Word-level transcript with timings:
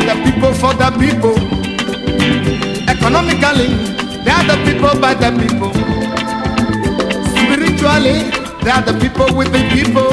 are 0.00 0.16
the 0.16 0.30
people 0.30 0.52
for 0.54 0.72
the 0.74 0.90
people. 0.98 1.36
Economically, 2.88 3.68
they 4.24 4.30
are 4.30 4.44
the 4.44 4.56
people 4.64 5.00
by 5.00 5.14
the 5.14 5.30
people. 5.40 5.72
Spiritually, 7.36 8.30
they 8.62 8.70
are 8.70 8.82
the 8.82 8.94
people 9.00 9.36
with 9.36 9.52
the 9.52 9.62
people. 9.74 10.10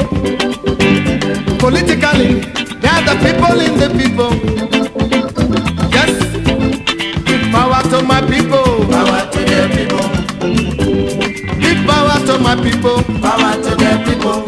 Politically, 1.58 2.40
they 2.80 2.88
are 2.88 3.04
the 3.04 3.16
people 3.24 3.60
in 3.60 3.74
the 3.78 3.88
people. 3.96 4.32
Yes, 5.90 6.12
give 7.24 7.50
power 7.52 7.82
to 7.90 8.02
my 8.04 8.20
people. 8.22 8.86
Power 8.90 9.30
to 9.30 9.40
them 9.44 9.70
people. 9.70 10.08
Give 11.60 11.86
power 11.86 12.18
to 12.26 12.38
my 12.38 12.54
people. 12.62 13.02
Power 13.22 13.54
to 13.62 13.76
them 13.76 14.04
people. 14.04 14.44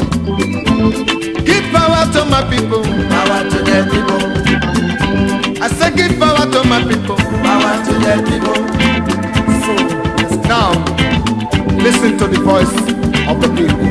Give 1.45 1.65
power 1.73 2.05
to 2.13 2.25
my 2.27 2.43
people. 2.51 2.83
Power 3.09 3.51
to 3.51 3.60
So, 8.01 8.07
Now, 10.49 10.73
listen 11.77 12.17
to 12.17 12.27
the 12.27 12.41
voice 12.43 12.73
of 13.29 13.41
the 13.43 13.49
people. 13.55 13.90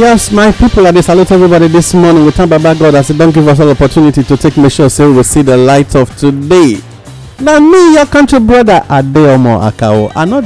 Yes, 0.00 0.32
my 0.32 0.50
people, 0.52 0.86
I 0.86 0.98
salute 1.02 1.30
everybody 1.30 1.68
this 1.68 1.92
morning. 1.92 2.24
We 2.24 2.30
thank 2.30 2.48
Baba 2.48 2.74
God 2.74 2.94
as 2.94 3.08
He 3.08 3.18
don 3.18 3.30
give 3.30 3.46
us 3.46 3.58
an 3.58 3.68
opportunity 3.68 4.22
to 4.22 4.34
take 4.34 4.56
make 4.56 4.72
sure 4.72 4.88
say 4.88 5.06
we 5.06 5.22
see 5.22 5.42
the 5.42 5.54
light 5.58 5.94
of 5.94 6.16
today. 6.16 6.78
Na 7.38 7.60
me, 7.60 7.92
your 7.92 8.06
country 8.06 8.40
brother, 8.40 8.80
Adeomo 8.88 9.60
Akao. 9.70 10.10
I 10.16 10.24
not, 10.24 10.44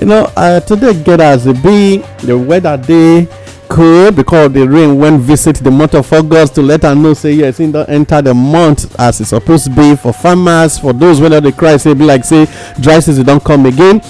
you 0.00 0.06
know, 0.06 0.32
uh, 0.34 0.60
today 0.60 0.94
get 1.02 1.20
as 1.20 1.46
it 1.46 1.62
be, 1.62 1.98
the 2.24 2.38
weather 2.38 2.78
dey 2.78 3.28
cold 3.68 4.16
because 4.16 4.50
the 4.54 4.66
rain 4.66 4.96
went 4.98 5.20
visit 5.20 5.56
the 5.56 5.70
month 5.70 5.94
of 5.94 6.10
August 6.10 6.54
to 6.54 6.62
let 6.62 6.82
am 6.84 7.02
know 7.02 7.12
say 7.12 7.32
yes, 7.32 7.60
e 7.60 7.70
don 7.70 7.84
enter 7.90 8.22
the 8.22 8.32
month 8.32 8.98
as 8.98 9.20
e 9.20 9.24
suppose 9.24 9.68
be 9.68 9.96
for 9.96 10.14
farmers, 10.14 10.78
for 10.78 10.94
those 10.94 11.20
don 11.20 11.42
dey 11.42 11.52
cry 11.52 11.76
say 11.76 11.92
be 11.92 12.04
like 12.06 12.24
say 12.24 12.46
dry 12.80 13.00
season 13.00 13.26
don 13.26 13.38
come 13.38 13.66
again. 13.66 14.00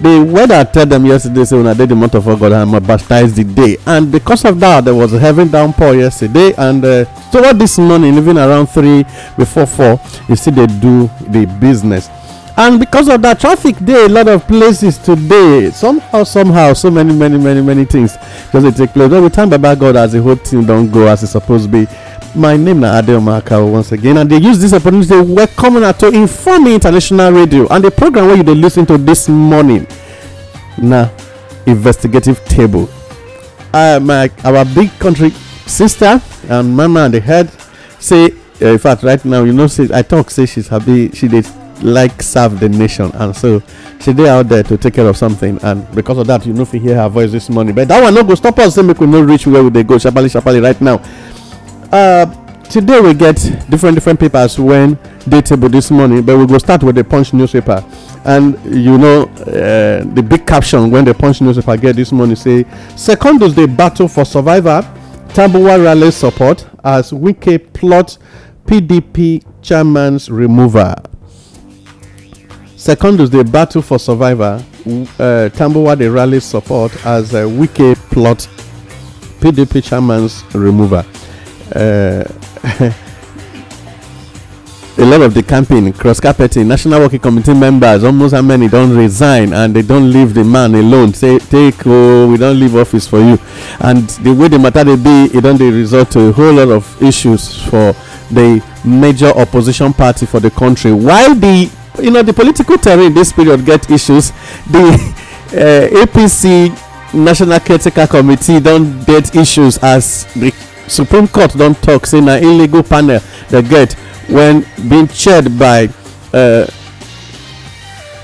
The 0.00 0.22
weather 0.32 0.64
tell 0.64 0.86
them 0.86 1.06
yesterday 1.06 1.44
say 1.44 1.56
una 1.56 1.74
dey 1.74 1.86
the 1.86 1.94
month 1.94 2.14
of 2.14 2.26
august 2.28 2.52
and 2.52 2.86
baptize 2.86 3.34
the 3.34 3.44
day. 3.44 3.76
And 3.86 4.10
because 4.12 4.44
of 4.44 4.60
that 4.60 4.84
there 4.84 4.94
was 4.94 5.12
a 5.12 5.18
heavy 5.18 5.44
downpour 5.48 5.94
yesterday. 5.96 6.52
And 6.56 6.84
uh, 6.84 7.04
toward 7.32 7.58
this 7.58 7.78
morning 7.78 8.14
even 8.14 8.38
around 8.38 8.68
three 8.68 9.04
before 9.36 9.66
four 9.66 10.00
you 10.28 10.36
see 10.36 10.50
they 10.50 10.66
do 10.66 11.10
the 11.28 11.46
business. 11.60 12.08
And 12.56 12.80
because 12.80 13.08
of 13.08 13.22
that 13.22 13.40
traffic 13.40 13.76
dey 13.84 14.06
a 14.06 14.08
lot 14.08 14.28
of 14.28 14.46
places 14.46 14.98
today. 14.98 15.70
Somehow 15.70 16.24
somehow 16.24 16.72
so 16.74 16.90
many 16.90 17.12
many 17.12 17.38
many 17.38 17.60
many 17.60 17.84
things. 17.84 18.16
Just 18.52 18.78
dey 18.78 18.86
take 18.86 18.92
place. 18.94 19.10
We 19.10 19.28
thank 19.28 19.50
baba 19.50 19.74
god 19.76 19.96
as 19.96 20.12
the 20.12 20.22
whole 20.22 20.36
thing 20.36 20.64
don 20.64 20.90
go 20.90 21.06
as 21.08 21.22
e 21.24 21.26
suppose 21.26 21.66
be 21.66 21.86
my 22.38 22.56
name 22.56 22.80
na 22.80 22.94
adeoma 22.98 23.36
akawo 23.36 23.72
once 23.72 23.92
again 23.92 24.16
and 24.18 24.30
they 24.30 24.36
use 24.38 24.58
this 24.60 24.72
opportunity 24.72 25.08
to 25.08 25.22
welcome 25.22 25.76
una 25.76 25.92
to 25.92 26.08
inform 26.08 26.66
international 26.68 27.32
radio 27.32 27.66
and 27.68 27.84
the 27.84 27.90
program 27.90 28.26
where 28.26 28.36
you 28.36 28.42
dey 28.42 28.54
lis 28.54 28.74
ten 28.74 28.86
to 28.86 28.96
this 28.98 29.28
morning. 29.28 29.86
Na 30.78 31.08
investigative 31.66 32.42
table. 32.44 32.88
Uh, 33.74 33.98
my 34.00 34.30
our 34.44 34.64
big 34.64 34.90
country 34.98 35.30
sister 35.66 36.20
and 36.48 36.74
mama 36.74 37.00
and 37.04 37.14
the 37.14 37.20
head 37.20 37.50
say 37.98 38.30
uh, 38.62 38.66
in 38.68 38.78
fact 38.78 39.02
right 39.02 39.22
now 39.24 39.42
you 39.44 39.52
know 39.52 39.66
say 39.66 39.86
i 39.92 40.00
talk 40.00 40.30
say 40.30 40.46
she's 40.46 40.68
happy 40.68 41.10
she 41.10 41.28
did 41.28 41.46
like 41.82 42.22
serve 42.22 42.58
the 42.60 42.68
nation 42.68 43.10
and 43.14 43.36
so 43.36 43.60
she 44.00 44.12
dey 44.14 44.28
out 44.28 44.48
there 44.48 44.62
to 44.62 44.76
take 44.78 44.94
care 44.94 45.06
of 45.06 45.16
something 45.16 45.58
and 45.62 45.84
because 45.94 46.16
of 46.16 46.26
that 46.26 46.44
you 46.46 46.52
no 46.54 46.64
fit 46.64 46.80
hear 46.80 46.96
her 46.96 47.08
voice 47.08 47.30
this 47.30 47.50
morning 47.50 47.74
but 47.74 47.86
that 47.86 48.02
one 48.02 48.14
no 48.14 48.22
go 48.24 48.34
stop 48.34 48.58
us 48.58 48.74
say 48.74 48.82
make 48.82 48.98
we 48.98 49.06
no 49.06 49.20
reach 49.20 49.46
where 49.46 49.62
we 49.62 49.68
they 49.68 49.82
go 49.84 49.96
sharparly 49.96 50.28
sharparly 50.30 50.62
right 50.62 50.80
now 50.80 50.96
uh, 51.92 52.26
today 52.64 53.00
we 53.00 53.14
get 53.14 53.36
different 53.70 53.94
different 53.94 54.20
papers 54.20 54.58
when 54.58 54.98
they 55.26 55.40
table 55.42 55.68
this 55.68 55.90
morning 55.90 56.22
but 56.22 56.36
we 56.38 56.46
go 56.46 56.58
start 56.58 56.82
with 56.82 56.94
the 56.96 57.04
punch 57.04 57.32
newspaper. 57.32 57.84
And 58.24 58.58
you 58.74 58.98
know 58.98 59.22
uh, 59.22 60.04
the 60.14 60.24
big 60.26 60.46
caption 60.46 60.90
when 60.90 61.04
the 61.04 61.14
punch 61.14 61.40
newspaper 61.40 61.76
get 61.76 61.96
this 61.96 62.12
morning 62.12 62.36
say 62.36 62.64
Secondus 62.96 63.54
dey 63.54 63.66
battle 63.66 64.08
for 64.08 64.24
survivor 64.24 64.82
Tambuwal 65.28 65.84
rally 65.84 66.10
support 66.10 66.66
as 66.84 67.12
wike 67.12 67.72
plot 67.72 68.16
pdp 68.66 69.44
chairman's 69.62 70.30
removal. 70.30 70.94
Secondos 72.76 73.30
dey 73.30 73.42
battle 73.42 73.82
for 73.82 73.98
survivor 73.98 74.62
uh, 74.86 75.48
Tambuwal 75.52 75.98
dey 75.98 76.08
rally 76.08 76.40
support 76.40 76.92
as 77.06 77.34
uh, 77.34 77.42
wike 77.44 77.94
plot 78.10 78.48
pdp 79.40 79.82
chairman's 79.84 80.42
removal 80.54 81.04
a 84.98 85.04
lot 85.04 85.20
of 85.22 85.32
the 85.32 85.42
campaign 85.42 85.92
cross 85.92 86.18
carpeting 86.18 86.66
national 86.66 87.00
working 87.00 87.20
committee 87.20 87.54
members 87.54 88.02
almost 88.02 88.34
how 88.34 88.42
many 88.42 88.66
don 88.68 88.96
resign 88.96 89.52
and 89.52 89.74
they 89.74 89.82
don 89.82 90.10
leave 90.12 90.34
the 90.34 90.42
man 90.42 90.74
alone. 90.74 91.14
Say 91.14 91.38
take 91.38 91.86
oh 91.86 92.28
we 92.28 92.36
don 92.36 92.58
leave 92.58 92.74
office 92.74 93.06
for 93.06 93.20
you. 93.20 93.38
And 93.80 94.08
the 94.24 94.34
way 94.34 94.48
the 94.48 94.58
matter 94.58 94.82
dey 94.84 94.96
be 94.96 95.36
e 95.36 95.40
don 95.40 95.56
dey 95.56 95.70
result 95.70 96.10
to 96.12 96.28
a 96.28 96.32
whole 96.32 96.52
lot 96.54 96.68
of 96.68 97.02
issues 97.02 97.62
for 97.62 97.94
the 98.32 98.62
major 98.84 99.28
opposition 99.28 99.92
party 99.92 100.26
for 100.26 100.40
the 100.40 100.50
country. 100.50 100.92
While 100.92 101.34
the 101.36 101.70
you 102.02 102.10
know 102.10 102.22
the 102.22 102.32
political 102.32 102.76
terrain 102.78 103.14
this 103.14 103.32
period 103.32 103.64
get 103.64 103.90
issues 103.90 104.30
the 104.70 105.14
uh, 105.52 106.04
apc 106.04 107.14
national 107.14 107.58
caretaker 107.60 108.06
committee 108.06 108.60
don 108.60 109.02
get 109.04 109.34
issues 109.34 109.78
as 109.78 110.24
the 110.34 110.52
supreme 110.88 111.28
court 111.28 111.56
don 111.56 111.74
tok 111.74 112.06
say 112.06 112.20
na 112.20 112.36
illegal 112.36 112.82
panel 112.82 113.20
dem 113.50 113.66
get 113.68 113.92
when 114.28 114.64
being 114.88 115.08
chaired 115.08 115.58
by 115.58 115.88
uh, 116.32 116.66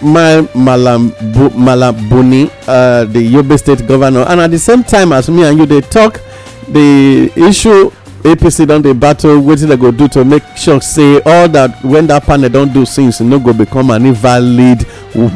my 0.02 0.42
malam 0.54 1.10
malabuni 1.56 2.46
uh, 2.68 3.04
the 3.04 3.20
yobe 3.32 3.58
state 3.58 3.86
governor. 3.86 4.20
And 4.28 4.40
at 4.40 4.50
the 4.50 4.58
same 4.58 4.84
time 4.84 5.12
as 5.12 5.30
me 5.30 5.44
and 5.44 5.58
you 5.58 5.66
dey 5.66 5.80
talk 5.80 6.20
the 6.68 7.30
issue 7.36 7.90
apc 8.22 8.66
don 8.66 8.82
dey 8.82 8.92
battle 8.92 9.40
wetin 9.40 9.68
dem 9.68 9.78
go 9.80 9.90
do 9.90 10.08
to 10.08 10.24
make 10.24 10.42
sure 10.56 10.80
say 10.80 11.20
all 11.24 11.48
that 11.48 11.82
when 11.82 12.06
that 12.08 12.24
panel 12.24 12.48
don 12.50 12.72
do 12.72 12.84
since 12.84 13.20
no 13.20 13.38
go 13.38 13.52
become 13.52 13.90
an 13.90 14.04
invalid 14.06 14.86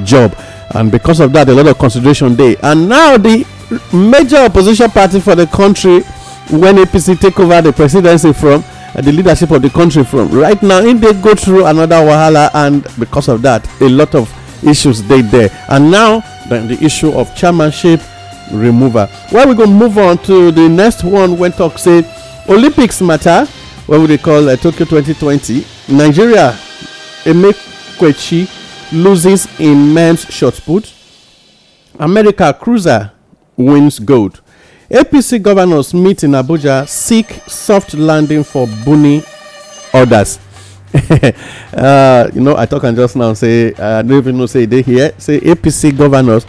job. 0.05 0.35
And 0.75 0.93
because 0.93 1.21
of 1.21 1.33
that 1.33 1.49
a 1.49 1.55
lot 1.55 1.67
of 1.67 1.79
consideration 1.79 2.35
dey. 2.37 2.57
And 2.63 2.89
now 2.89 3.17
the 3.17 3.47
major 3.93 4.37
opposition 4.39 4.91
party 4.91 5.21
for 5.21 5.35
the 5.35 5.47
country 5.47 6.03
when 6.51 6.77
apc 6.77 7.19
take 7.21 7.39
over 7.41 7.61
the 7.63 7.73
presidency 7.73 8.33
from 8.33 8.65
uh, 8.95 9.01
the 9.03 9.13
leadership 9.13 9.51
of 9.51 9.61
the 9.63 9.71
country 9.71 10.03
from. 10.05 10.31
Right 10.31 10.61
now 10.63 10.81
im 10.81 10.99
dey 11.01 11.13
go 11.21 11.35
through 11.35 11.67
another 11.67 11.97
wahala 11.97 12.51
and 12.55 12.87
because 12.99 13.29
of 13.29 13.43
that 13.43 13.69
a 13.83 13.89
lot 13.89 14.15
of 14.15 14.33
issues 14.67 15.03
dey 15.03 15.21
there. 15.23 15.51
And 15.69 15.91
now 15.91 16.21
then 16.49 16.69
the 16.69 16.83
issue 16.83 17.11
of 17.13 17.35
chairmanship 17.37 18.01
removal. 18.53 19.09
Well 19.33 19.49
we 19.49 19.55
go 19.55 19.67
move 19.67 19.99
on 19.99 20.19
to 20.25 20.51
the 20.51 20.69
next 20.69 21.05
one 21.05 21.39
wey 21.39 21.51
talk 21.51 21.79
say 21.79 22.03
olympics 22.49 23.01
matter 23.03 23.47
wey 23.87 23.99
we 23.99 24.07
dey 24.07 24.19
call 24.19 24.49
uh, 24.49 24.57
tokyo 24.57 24.87
2020 24.87 25.67
nigeria 25.95 26.57
emekwechi 27.25 28.49
loses 28.93 29.47
in 29.61 29.93
men's 29.93 30.25
shot 30.31 30.55
put. 30.65 30.95
America 31.99 32.55
cruiser 32.59 33.11
wins 33.57 33.99
gold 33.99 34.41
apc 34.91 35.39
governors 35.43 35.93
meet 35.93 36.23
in 36.23 36.33
abuja 36.35 36.87
seek 36.89 37.27
soft 37.47 37.93
landing 37.95 38.43
for 38.45 38.67
buni 38.85 39.23
orders 39.93 40.39
uh, 41.75 42.31
you 42.35 42.41
know 42.41 42.57
i 42.57 42.65
talk 42.65 42.85
am 42.85 42.97
just 42.97 43.15
now 43.15 43.35
say 43.35 43.75
i 43.79 44.01
no 44.03 44.17
even 44.17 44.39
know 44.39 44.47
say 44.47 44.65
dey 44.65 44.81
here. 44.83 45.13
Say 45.19 45.41
apc 45.41 45.95
governors 45.97 46.47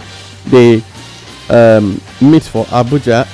dey 0.50 0.82
um, 1.50 2.00
meet 2.22 2.44
for 2.44 2.64
abuja. 2.68 3.26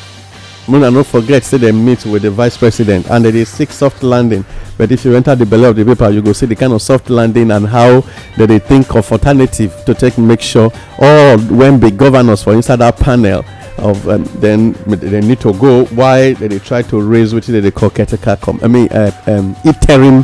Muna 0.65 0.91
no 0.91 1.03
forget 1.03 1.43
say 1.43 1.59
dem 1.59 1.85
meet 1.85 2.03
with 2.07 2.23
the 2.23 2.31
vice 2.31 2.57
president 2.57 3.07
and 3.11 3.23
dey 3.23 3.43
seek 3.45 3.69
soft 3.69 4.01
landing. 4.01 4.43
But 4.79 4.91
if 4.91 5.05
you 5.05 5.15
enter 5.15 5.35
the 5.35 5.45
belle 5.45 5.65
of 5.65 5.75
the 5.75 5.85
paper 5.85 6.09
you 6.09 6.23
go 6.23 6.33
see 6.33 6.47
the 6.47 6.55
kind 6.55 6.73
of 6.73 6.81
soft 6.81 7.11
landing 7.11 7.51
and 7.51 7.67
how 7.67 8.01
dem 8.37 8.47
dey 8.47 8.57
think 8.57 8.95
of 8.95 9.11
alternative 9.11 9.71
to 9.85 9.93
take 9.93 10.17
make 10.17 10.41
sure 10.41 10.71
all 10.97 11.37
when 11.37 11.79
be 11.79 11.91
governors 11.91 12.41
for 12.41 12.53
inside 12.53 12.77
that 12.77 12.97
panel 12.97 13.45
of 13.77 14.07
um, 14.07 14.24
then 14.39 14.74
they 14.88 15.22
need 15.22 15.39
to 15.42 15.54
go. 15.54 15.86
Why 15.86 16.33
dey 16.33 16.60
try 16.60 16.81
to 16.83 17.01
raise 17.01 17.31
dem 17.31 17.62
dey 17.62 17.72
call 17.72 17.89
caretaker 17.89 18.38
com 18.42 18.60
i 18.63 18.68
mean 18.68 18.88
uh, 18.92 19.12
um, 19.27 19.56
interim 19.66 20.24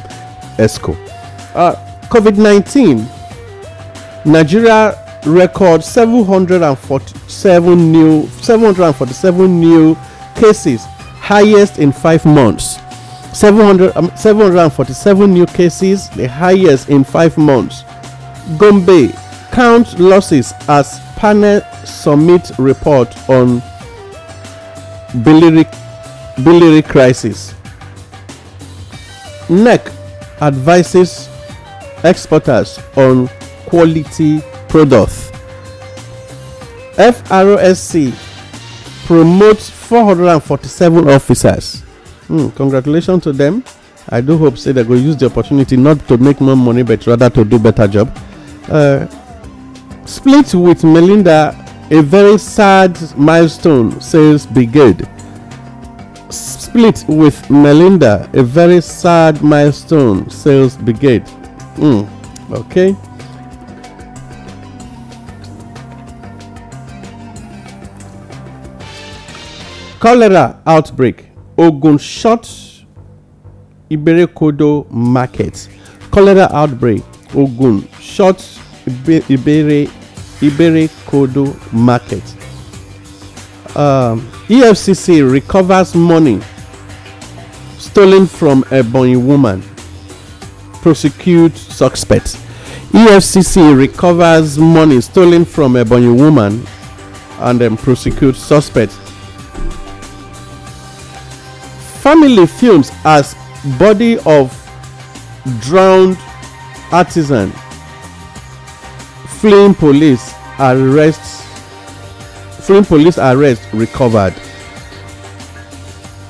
esco? 0.57 0.95
Uh, 1.55 1.75
covid-19 2.09 3.05
nigeria 4.25 4.97
record 5.25 5.83
747 5.83 7.91
new 7.91 8.27
747 8.41 9.59
new 9.59 9.95
cases 10.35 10.81
highest 11.21 11.77
in 11.79 11.91
five 11.91 12.25
months. 12.25 12.79
700, 13.33 13.95
um, 13.95 14.11
747 14.17 15.33
new 15.33 15.45
cases 15.45 16.09
the 16.09 16.27
highest 16.27 16.89
in 16.89 17.03
five 17.03 17.37
months. 17.37 17.83
Gombe 18.57 19.13
count 19.51 19.97
losses 19.99 20.53
as 20.67 20.99
panel 21.15 21.61
submit 22.01 22.51
report 22.57 23.09
on 23.29 23.61
Billiri, 25.23 26.83
crisis. 26.87 27.53
Nec 29.49 29.81
advises 30.41 31.29
exporters 32.03 32.79
on 32.95 33.27
quality 33.67 34.41
products 34.69 35.31
FRSC 37.01 38.13
promotes 39.05 39.69
447 39.69 41.09
officers. 41.09 41.81
Hmm, 42.27 42.49
congratulations 42.49 43.23
to 43.23 43.31
them. 43.33 43.63
I 44.09 44.21
do 44.21 44.37
hope 44.37 44.57
say 44.57 44.71
they 44.71 44.83
go 44.83 44.93
use 44.93 45.15
the 45.15 45.27
opportunity 45.27 45.77
not 45.77 46.05
to 46.07 46.17
make 46.17 46.41
more 46.41 46.55
money 46.55 46.83
but 46.83 47.05
rather 47.07 47.29
to 47.29 47.45
do 47.45 47.57
better 47.57 47.87
job. 47.87 48.15
Uh, 48.69 49.07
split 50.05 50.53
with 50.53 50.83
melinda 50.83 51.55
a 51.91 52.01
very 52.01 52.37
sad 52.37 52.97
milestone 53.17 53.99
says 54.01 54.45
brigade 54.45 55.07
split 56.29 57.03
with 57.07 57.49
melinda 57.49 58.29
a 58.33 58.43
very 58.43 58.81
sad 58.81 59.41
milestone 59.43 60.29
sales 60.29 60.77
brigade 60.77 61.27
Hmm. 61.77 62.03
okay. 62.53 62.95
Cholera 69.99 70.59
outbreak 70.65 71.25
ogun 71.57 71.97
short 71.97 72.47
iberekodo 73.89 74.85
market. 74.89 75.69
Cholera 76.11 76.49
outbreak 76.51 77.03
ogun 77.35 77.87
short 77.99 78.39
Ibe- 78.87 79.23
ibere 80.41 80.83
iberekodo 80.83 81.55
market 81.71 82.23
um, 83.75 84.27
efcc 84.49 85.21
recovers 85.31 85.95
money 85.95 86.39
stolen 87.77 88.27
from 88.27 88.63
a 88.71 88.75
ebonyi 88.83 89.15
woman 89.17 89.61
prosecute 90.81 91.55
suspects. 91.57 92.37
efcc 92.93 93.77
recovers 93.77 94.57
money 94.57 94.99
stolen 95.01 95.45
from 95.45 95.75
a 95.75 95.85
ebonyi 95.85 96.13
woman 96.15 96.63
and 97.41 97.59
then 97.61 97.77
prosecute 97.77 98.35
suspects. 98.35 98.97
family 102.01 102.47
films 102.47 102.91
as 103.05 103.35
body 103.77 104.17
of 104.25 104.49
drowned 105.61 106.17
artisan 106.91 107.51
fleeing 109.41 109.73
police 109.73 110.33
arrests 110.59 111.41
fleeing 112.63 112.85
police 112.85 113.17
arrest 113.17 113.61
recovered. 113.73 114.33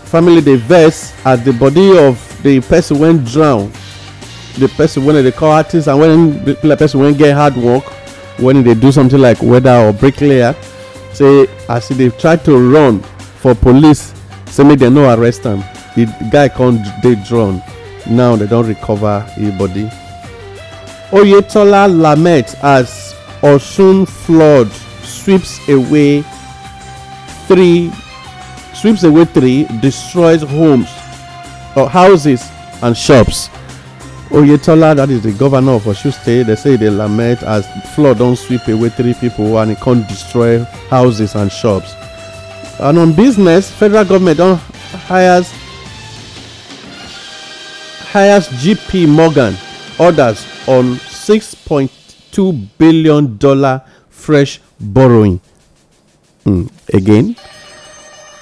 Family 0.05 0.39
dey 0.41 0.55
vex 0.55 1.13
as 1.25 1.43
the 1.43 1.51
body 1.51 1.97
of 1.97 2.15
the 2.43 2.61
person 2.61 2.99
wey 2.99 3.17
drown. 3.17 3.69
The 4.57 4.69
person 4.77 5.03
wey 5.05 5.21
dey 5.23 5.31
call 5.33 5.51
artist 5.51 5.89
and 5.89 5.99
when 5.99 6.43
the 6.45 6.75
person 6.79 7.01
wey 7.01 7.13
get 7.13 7.35
hard 7.35 7.57
work 7.57 7.83
when 8.39 8.57
e 8.57 8.63
dey 8.63 8.75
do 8.75 8.91
something 8.93 9.19
like 9.19 9.41
weather 9.41 9.75
or 9.87 9.91
bricklayer 9.91 10.53
say 11.11 11.47
as 11.67 11.91
e 11.91 11.95
dey 11.95 12.09
try 12.17 12.37
to 12.37 12.57
run 12.71 13.01
for 13.41 13.53
police 13.53 14.13
say 14.45 14.63
make 14.63 14.79
dem 14.79 14.93
no 14.93 15.13
arrest 15.13 15.45
am. 15.45 15.59
The 15.97 16.05
guy 16.31 16.47
come 16.47 16.81
dey 17.03 17.15
drown. 17.27 17.61
Now 18.09 18.37
dem 18.37 18.47
don 18.47 18.65
recover 18.65 19.27
e 19.37 19.51
body 19.51 19.89
oyetola 21.11 21.87
lament 21.87 22.55
as 22.63 23.13
osun 23.41 24.07
flood 24.07 24.71
sweeps 25.03 25.59
away 25.67 26.23
three 27.47 27.91
sweeps 28.73 29.03
away 29.03 29.25
three 29.25 29.65
destroys 29.81 30.41
homes 30.41 30.89
or 31.75 31.89
houses 31.89 32.49
and 32.81 32.95
shops. 32.97 33.49
Oyetola 34.29 34.95
that 34.95 35.09
is 35.09 35.21
the 35.23 35.33
governor 35.33 35.73
of 35.73 35.83
osun 35.83 36.13
state 36.13 36.43
they 36.43 36.55
say 36.55 36.77
they 36.77 36.89
lament 36.89 37.43
as 37.43 37.67
flood 37.93 38.17
don't 38.19 38.37
sweep 38.37 38.65
away 38.69 38.87
three 38.89 39.13
people 39.13 39.57
and 39.59 39.71
e 39.71 39.75
come 39.75 40.03
destroy 40.03 40.63
houses 40.89 41.35
and 41.35 41.51
shops. 41.51 41.93
And 42.79 42.97
on 42.97 43.13
business 43.13 43.69
federal 43.69 44.05
government 44.05 44.37
don 44.37 44.55
hires 45.07 45.51
hires 48.13 48.47
JP 48.47 49.09
Morgan 49.09 49.55
orders 49.99 50.45
on 50.67 50.95
6.2 50.95 52.67
billion 52.77 53.37
dollar 53.37 53.81
fresh 54.09 54.59
borrowing. 54.79 55.39
Hmm, 56.43 56.67
again. 56.93 57.35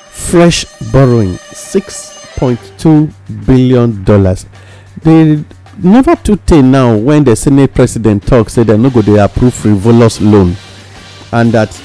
Fresh 0.09 0.65
borrowing 0.91 1.33
6.2 1.35 3.11
billion 3.45 4.03
dollars. 4.03 4.45
They 5.03 5.43
never 5.81 6.15
too 6.17 6.35
tey 6.38 6.61
now 6.61 6.95
when 6.97 7.23
the 7.23 7.35
senate 7.35 7.73
president 7.73 8.25
talk 8.27 8.49
say 8.49 8.63
dem 8.63 8.81
no 8.81 8.89
go 8.89 9.01
dey 9.01 9.17
approve 9.17 9.53
frivolous 9.53 10.19
loan. 10.21 10.55
And 11.31 11.51
that 11.53 11.81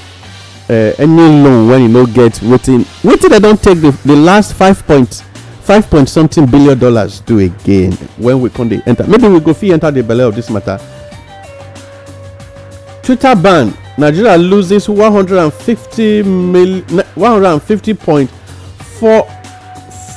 uh, 0.69 0.93
any 0.97 1.43
loan 1.43 1.67
when 1.69 1.81
you 1.83 1.87
no 1.87 2.05
get 2.05 2.33
wetin 2.41 2.83
wetin 3.03 3.29
dem 3.29 3.41
don 3.41 3.57
take 3.57 3.79
the 3.81 4.15
last 4.15 4.53
five 4.53 4.85
point 4.85 5.23
five 5.65 5.89
point 5.89 6.07
something 6.07 6.45
billion 6.45 6.77
dollars 6.77 7.21
do 7.21 7.39
again 7.39 7.91
when 8.17 8.39
we 8.39 8.49
dey 8.49 8.81
enter. 8.85 9.05
Maybe 9.07 9.27
we 9.27 9.39
go 9.39 9.53
fee 9.53 9.73
enter 9.73 9.89
the 9.91 10.03
belle 10.03 10.21
of 10.29 10.35
this 10.35 10.49
matter. 10.49 10.79
Twitter 13.01 13.35
ban 13.35 13.73
nigeria 13.97 14.37
loses 14.37 14.87
one 14.89 15.11
hundred 15.11 15.39
and 15.39 15.53
fifty 15.53 16.21
mil 16.23 16.81
one 17.15 17.31
hundred 17.31 17.47
and 17.53 17.63
fifty 17.63 17.93
point 17.93 18.29
four 18.99 19.23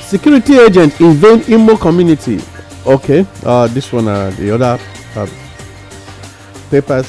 security 0.00 0.58
agent 0.58 1.00
invade 1.00 1.48
imo 1.48 1.76
community. 1.76 2.38
Okay 2.86 3.24
uh, 3.44 3.66
this 3.68 3.92
one 3.92 4.08
uh, 4.08 4.30
the 4.38 4.50
other 4.50 4.78
uh, 5.16 5.26
papers 6.70 7.06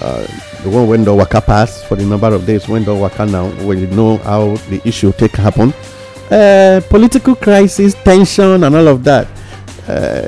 uh, 0.00 0.26
the 0.62 0.70
one 0.70 0.88
when 0.88 1.04
the 1.04 1.14
waka 1.14 1.40
pass 1.40 1.82
for 1.84 1.96
the 1.96 2.04
number 2.04 2.32
of 2.34 2.44
days 2.46 2.68
when 2.68 2.84
the 2.84 2.94
waka 2.94 3.24
now 3.24 3.46
you 3.72 3.86
know 3.88 4.16
how 4.18 4.56
the 4.68 4.80
issue 4.84 5.12
take 5.12 5.32
happen. 5.36 5.72
Uh, 6.30 6.80
political 6.90 7.34
crisis 7.36 7.94
tension 8.02 8.64
and 8.64 8.74
all 8.74 8.88
of 8.88 9.04
that. 9.04 9.28
Uh, 9.88 10.26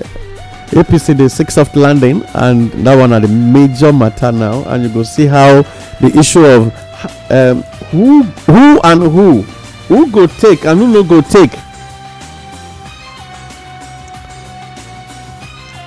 apc 0.73 1.17
dey 1.17 1.29
seek 1.29 1.51
soft 1.51 1.77
landing 1.77 2.23
and 2.35 2.71
that 2.85 2.97
one 2.99 3.11
na 3.11 3.19
the 3.21 3.29
major 3.29 3.93
matter 3.93 4.33
now. 4.33 4.63
And 4.67 4.83
you 4.85 4.89
go 4.89 5.03
see 5.03 5.27
how 5.27 5.63
the 6.01 6.11
issue 6.19 6.45
of 6.45 6.73
um, 7.31 7.63
who 7.91 8.23
who 8.23 8.81
and 8.83 9.03
who 9.03 9.43
who 9.89 10.11
go 10.11 10.27
take 10.27 10.65
and 10.65 10.79
who 10.81 10.87
no 10.89 11.03
go 11.05 11.21
take. 11.21 11.53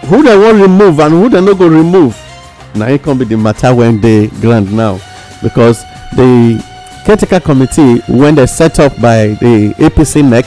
Who 0.08 0.24
dem 0.24 0.42
wan 0.42 0.62
remove 0.62 1.00
and 1.00 1.14
who 1.14 1.30
dem 1.30 1.46
no 1.46 1.54
go 1.56 1.68
remove. 1.68 2.18
Now 2.76 2.88
it 2.88 3.04
come 3.04 3.18
be 3.20 3.26
the 3.26 3.38
matter 3.38 3.74
when 3.76 4.00
they 4.02 4.28
ground 4.28 4.72
now. 4.74 5.00
Because 5.44 5.84
the 6.16 6.64
caretaker 7.06 7.40
committee 7.40 8.00
when 8.08 8.36
they 8.36 8.46
set 8.48 8.80
up 8.80 8.94
by 9.02 9.28
the 9.40 9.74
apc 9.78 10.24
nec 10.28 10.46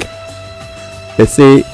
they 1.16 1.26
say 1.26 1.64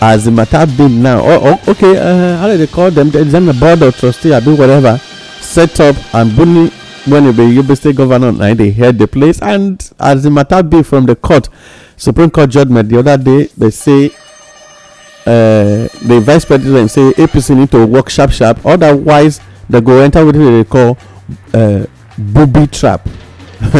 as 0.00 0.24
the 0.24 0.30
matter 0.30 0.66
be 0.76 0.88
now. 0.88 1.20
Oh, 1.20 1.40
oh 1.64 1.70
okay 1.72 1.96
uh, 1.96 2.36
how 2.38 2.48
do 2.48 2.56
they 2.56 2.66
call 2.66 2.90
them? 2.90 3.10
Dem 3.10 3.30
dem 3.30 3.58
board 3.58 3.82
of 3.82 3.96
trustee? 3.96 4.32
Abi 4.34 4.52
whatever. 4.52 4.98
Set 5.40 5.80
up 5.80 5.96
and 6.14 6.30
buni 6.32 6.70
when 7.06 7.24
you 7.24 7.32
be 7.32 7.42
yobe 7.42 7.76
state 7.76 7.96
governor 7.96 8.32
na 8.32 8.52
they 8.54 8.70
head 8.70 8.98
the 8.98 9.06
place. 9.08 9.40
And 9.40 9.80
as 9.98 10.22
the 10.24 10.30
matter 10.30 10.62
be 10.62 10.82
from 10.82 11.06
the 11.06 11.16
court 11.16 11.48
supreme 11.96 12.30
court 12.30 12.50
judgment 12.50 12.88
the 12.90 12.98
other 12.98 13.16
day 13.16 13.44
they 13.56 13.70
say 13.70 14.06
uh, 15.24 15.88
the 16.04 16.20
vice 16.22 16.44
president 16.44 16.90
say 16.90 17.12
apc 17.12 17.56
need 17.56 17.70
to 17.70 17.86
work 17.86 18.10
sharp 18.10 18.30
sharp. 18.32 18.64
Otherwise 18.66 19.40
they 19.68 19.80
go 19.80 20.00
enter 20.00 20.20
wetin 20.20 20.62
they 20.62 20.68
call 20.68 20.98
uh, 21.54 21.86
booby 22.18 22.66
trap 22.66 23.08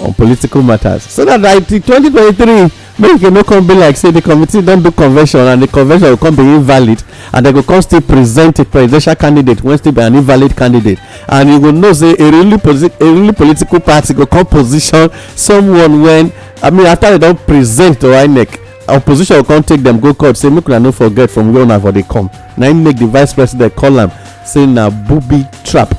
on 0.00 0.14
political 0.14 0.62
matters. 0.62 1.02
So 1.02 1.24
that 1.24 1.42
by 1.42 1.58
2023 1.60 2.81
make 3.02 3.22
e 3.26 3.30
no 3.30 3.42
come 3.42 3.66
be 3.66 3.74
like 3.74 3.96
say 3.96 4.10
the 4.12 4.22
committee 4.22 4.62
don 4.62 4.80
do 4.82 4.90
convention 4.92 5.40
and 5.40 5.60
the 5.62 5.66
convention 5.66 6.08
go 6.10 6.16
come 6.16 6.36
be 6.36 6.42
invalid 6.42 7.02
and 7.32 7.44
dem 7.44 7.52
go 7.54 7.62
come 7.62 7.82
still 7.82 8.00
present 8.00 8.58
a 8.60 8.64
presidential 8.64 9.14
candidate 9.16 9.60
wey 9.62 9.76
still 9.76 9.92
be 9.92 10.00
an 10.00 10.14
invalid 10.14 10.56
candidate. 10.56 10.98
And 11.28 11.48
you 11.50 11.60
go 11.60 11.70
know 11.72 11.92
say 11.92 12.12
a 12.12 12.30
really 12.30 12.54
a 12.54 13.04
really 13.04 13.32
political 13.32 13.80
party 13.80 14.14
go 14.14 14.24
come 14.26 14.46
position 14.46 15.10
someone 15.34 16.02
when 16.02 16.32
i 16.62 16.70
mean 16.70 16.86
after 16.86 17.10
dem 17.18 17.20
don 17.20 17.36
present 17.46 18.00
to 18.00 18.06
inec 18.06 18.60
opposition 18.88 19.36
go 19.42 19.44
come 19.44 19.62
take 19.64 19.82
dem 19.82 19.98
go 19.98 20.14
court 20.14 20.36
say 20.36 20.48
make 20.48 20.68
una 20.68 20.78
no 20.78 20.92
forget 20.92 21.28
from 21.30 21.52
where 21.52 21.64
una 21.64 21.80
for 21.80 21.90
dey 21.92 22.02
come. 22.04 22.30
Na 22.56 22.66
im 22.68 22.84
make 22.84 22.98
the 22.98 23.06
vice 23.06 23.34
president 23.34 23.74
call 23.74 23.98
am 23.98 24.10
say 24.44 24.64
na 24.66 24.88
booby 24.90 25.44
trap. 25.64 25.92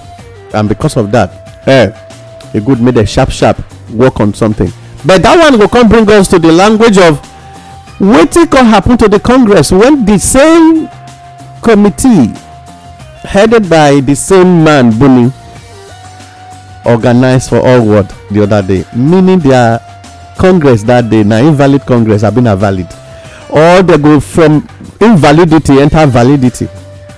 And 0.54 0.70
because 0.70 0.96
of 0.98 1.12
that 1.12 1.68
eh 1.68 1.92
e 2.54 2.60
good 2.62 2.80
make 2.80 2.96
dem 2.96 3.06
sharp 3.06 3.30
sharp 3.30 3.58
work 3.92 4.20
on 4.22 4.34
something 4.34 4.72
but 5.06 5.22
that 5.22 5.38
one 5.38 5.60
go 5.60 5.68
come 5.68 5.88
bring 5.90 6.10
us 6.12 6.28
to 6.28 6.40
the 6.40 6.52
language 6.52 6.98
of 6.98 7.20
wetin 8.00 8.50
come 8.50 8.66
happen 8.66 8.98
to 8.98 9.08
the 9.08 9.20
congress 9.20 9.72
when 9.72 10.06
the 10.06 10.18
same 10.18 10.88
committee 11.62 12.28
headed 13.28 13.70
by 13.70 14.00
the 14.02 14.16
same 14.16 14.64
man 14.64 14.92
buni 14.98 15.32
organize 16.86 17.48
for 17.48 17.60
all 17.66 17.86
world 17.86 18.10
the 18.32 18.44
other 18.44 18.62
day 18.62 18.84
meaning 18.96 19.40
their 19.40 19.80
congress 20.38 20.84
that 20.84 21.10
day 21.10 21.24
na 21.24 21.38
invalid 21.40 21.82
congress 21.86 22.24
abi 22.24 22.42
na 22.42 22.56
valid. 22.56 22.88
Or 23.50 23.84
they 23.84 23.98
go 23.98 24.20
from 24.20 24.68
invalidity 25.00 25.80
enter 25.80 26.06
validity. 26.08 26.68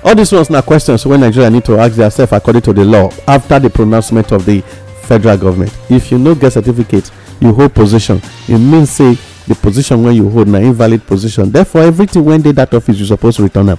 All 0.04 0.13
these 0.15 0.32
ones 0.32 0.50
na 0.50 0.62
questions 0.62 1.06
wey 1.06 1.18
nigeria 1.18 1.50
need 1.50 1.65
to 1.65 1.77
ask 1.80 1.96
theirself 1.96 2.32
according 2.34 2.62
to 2.63 2.74
the 2.74 2.84
law 2.86 3.10
after 3.27 3.60
the 3.60 3.70
pronouncement 3.70 4.32
of 4.32 4.46
the 4.46 4.62
federal 5.08 5.38
government. 5.38 5.75
If 5.89 6.12
you 6.12 6.18
no 6.20 6.36
get 6.36 6.54
certificate 6.54 7.10
you 7.39 7.54
hold 7.54 7.74
position. 7.74 8.22
E 8.48 8.54
mean 8.58 8.86
say 8.86 9.18
the 9.48 9.56
position 9.56 10.04
wey 10.04 10.13
you 10.13 10.30
hold 10.30 10.48
na 10.48 10.58
invalid 10.60 11.06
position. 11.06 11.51
Therefore 11.51 11.82
everything 11.84 12.25
wey 12.25 12.38
dey 12.38 12.51
that 12.54 12.74
office 12.74 12.98
you 12.98 13.06
suppose 13.06 13.39
return 13.39 13.70
am 13.70 13.77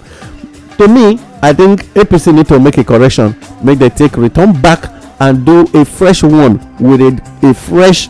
to 0.76 0.88
me 0.88 1.18
i 1.42 1.52
think 1.54 1.82
apc 1.94 2.34
need 2.34 2.46
to 2.46 2.58
make 2.60 2.76
a 2.76 2.84
correction 2.84 3.34
make 3.62 3.78
dem 3.78 3.90
take 3.90 4.14
return 4.18 4.52
back 4.60 4.92
and 5.20 5.46
do 5.46 5.66
a 5.72 5.84
fresh 5.84 6.22
one 6.22 6.58
with 6.78 7.00
a 7.00 7.48
a 7.48 7.54
fresh 7.54 8.08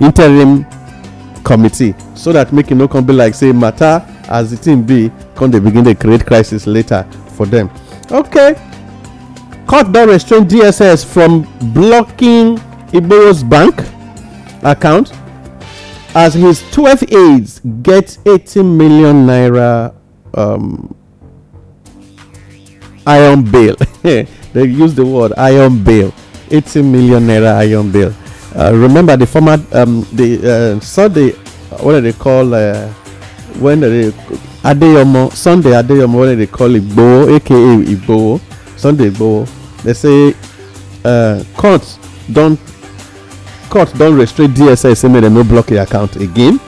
interim 0.00 0.64
committee. 1.42 1.94
So 2.14 2.32
that 2.32 2.52
make 2.52 2.70
e 2.70 2.74
no 2.74 2.88
come 2.88 3.06
be 3.06 3.12
like 3.12 3.34
say 3.34 3.52
matter 3.52 4.04
as 4.28 4.50
the 4.50 4.56
thing 4.56 4.82
be 4.82 5.10
come 5.34 5.50
dey 5.50 5.58
begin 5.60 5.84
dey 5.84 5.94
create 5.94 6.24
crisis 6.26 6.66
later 6.66 7.04
for 7.36 7.46
them. 7.46 7.70
Okay. 8.10 8.54
Court 9.66 9.90
don 9.92 10.08
restrain 10.08 10.44
dss 10.44 11.04
from 11.04 11.42
blocking 11.72 12.58
Igboho's 12.92 13.42
bank 13.42 13.74
account 14.62 15.12
as 16.14 16.34
his 16.34 16.62
twelve 16.70 17.02
aides 17.12 17.60
get 17.82 18.16
eighty 18.26 18.62
million 18.62 19.26
naira 19.26 19.94
um, 20.34 20.94
iron 23.06 23.42
bail. 23.50 23.76
They 24.56 24.64
use 24.64 24.94
the 24.94 25.04
word 25.04 25.34
iron 25.36 25.84
bail. 25.84 26.14
Eighty 26.50 26.80
million 26.80 27.26
naira 27.26 27.56
iron 27.60 27.92
bail. 27.92 28.14
Uh, 28.56 28.72
remember 28.72 29.14
the 29.14 29.26
former 29.26 29.58
um, 29.72 30.06
the 30.14 30.40
uh, 30.40 30.80
sunday 30.80 31.32
what 31.84 31.92
do 31.92 32.00
they 32.00 32.14
call 32.14 32.54
uh, 32.54 32.88
when 33.60 33.80
they 33.80 34.10
Adeyemo 34.64 35.30
sunday 35.32 35.72
Adeyemo 35.72 36.14
what 36.16 36.26
do 36.26 36.36
they 36.36 36.46
call 36.46 36.74
it? 36.74 36.80
Bo, 36.96 37.28
aka 37.28 37.52
Igboho 37.84 38.40
sunday 38.78 39.10
Igboho 39.10 39.44
they 39.82 39.92
say 39.92 40.34
uh, 41.04 41.44
court 41.54 41.84
don 42.32 42.56
court 43.68 43.92
don 43.98 44.14
restrict 44.16 44.54
dss 44.54 44.96
say 44.96 45.08
make 45.08 45.22
dem 45.22 45.34
no 45.34 45.44
block 45.44 45.70
your 45.70 45.82
account 45.82 46.16
again 46.16 46.58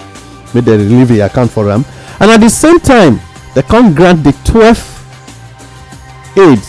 make 0.54 0.64
dem 0.64 0.78
relieve 0.78 1.10
your 1.10 1.26
account 1.26 1.50
for 1.50 1.70
am. 1.70 1.84
And 2.20 2.30
at 2.30 2.40
the 2.40 2.50
same 2.50 2.78
time 2.80 3.20
dem 3.54 3.64
come 3.64 3.94
grant 3.94 4.24
the 4.24 4.32
twelve 4.44 4.78
aides 6.36 6.68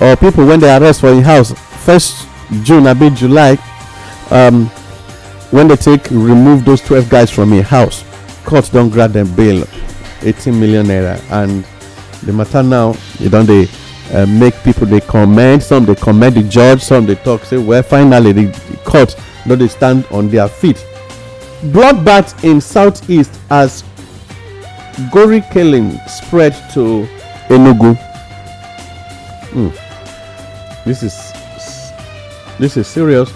or 0.00 0.16
people 0.16 0.46
wey 0.46 0.56
dey 0.58 0.76
arrest 0.76 1.00
for 1.00 1.08
im 1.12 1.22
house 1.22 1.52
first 1.84 2.26
june 2.62 2.86
abi 2.86 3.10
july 3.10 3.56
um, 4.30 4.66
when 5.50 5.68
they 5.68 5.76
take 5.76 6.10
remove 6.10 6.64
those 6.64 6.80
twelve 6.80 7.08
guys 7.08 7.30
from 7.30 7.52
im 7.52 7.62
house 7.62 8.04
court 8.44 8.68
don 8.72 8.88
grant 8.90 9.12
dem 9.12 9.32
bail 9.34 9.64
eighteen 10.22 10.58
million 10.58 10.86
naira. 10.86 11.20
And 11.30 11.64
the 12.22 12.32
matter 12.32 12.62
now 12.62 12.94
e 13.20 13.28
don 13.28 13.46
dey 13.46 13.68
uh, 14.12 14.26
make 14.26 14.54
people 14.62 14.86
dey 14.86 15.00
comment 15.00 15.62
some 15.62 15.84
dey 15.84 15.94
comment 15.94 16.34
the 16.34 16.42
judge 16.42 16.82
some 16.82 17.06
dey 17.06 17.14
talk 17.16 17.44
say 17.44 17.56
well 17.58 17.82
finally 17.82 18.32
the 18.32 18.78
court 18.84 19.14
no 19.46 19.56
dey 19.56 19.68
stand 19.68 20.06
on 20.10 20.28
their 20.28 20.48
feet. 20.48 20.76
Bloodbath 21.72 22.44
in 22.44 22.60
southeast 22.60 23.32
as 23.50 23.82
gory 25.12 25.42
killing 25.52 25.98
spread 26.06 26.52
to 26.72 27.06
enugu. 27.48 27.96
Hmm. 29.54 29.68
this 30.84 31.02
is 31.02 31.14
this 32.58 32.76
is 32.76 32.86
serious. 32.86 33.30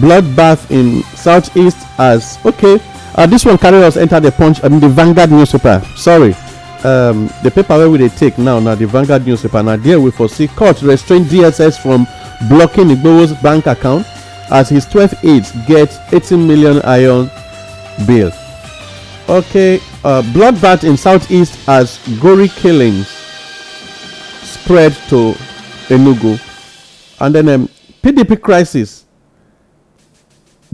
Bloodbath 0.00 0.70
in 0.70 1.02
southeast 1.16 1.78
as 1.98 2.38
okay 2.44 2.80
uh, 3.16 3.26
this 3.26 3.44
one 3.44 3.58
carry 3.58 3.82
us 3.82 3.96
enter 3.96 4.20
the 4.20 4.30
punch 4.30 4.62
i 4.62 4.68
mean 4.68 4.80
the 4.80 4.88
vanguard 4.88 5.30
newspaper. 5.30 5.82
Sorry. 5.96 6.34
Um, 6.82 7.28
the 7.42 7.50
paper 7.54 7.76
where 7.88 7.98
dey 7.98 8.08
take 8.08 8.38
now 8.38 8.58
Now 8.58 8.74
the 8.74 8.86
vanguard 8.86 9.26
newspaper. 9.26 9.62
Na 9.62 9.76
there 9.76 10.00
we 10.00 10.10
for 10.10 10.28
see 10.28 10.48
court 10.48 10.80
restrain 10.82 11.24
dss 11.24 11.78
from 11.82 12.06
blocking 12.48 12.88
Igboho's 12.88 13.34
bank 13.42 13.66
account 13.66 14.06
as 14.50 14.68
his 14.68 14.86
twelve 14.86 15.14
aides 15.24 15.52
get 15.66 15.90
eighteen 16.12 16.46
million 16.46 16.80
iron 16.82 17.30
bill. 18.06 18.32
okay 19.28 19.76
uh, 20.04 20.22
bloodbath 20.32 20.84
in 20.84 20.96
southeast 20.96 21.58
as 21.68 21.98
gory 22.20 22.48
killings 22.48 23.06
spread 24.42 24.92
to 25.08 25.34
Enugu. 25.88 26.38
And 27.20 27.34
then 27.34 27.48
um, 27.48 27.68
PDP 28.02 28.40
crisis 28.40 29.04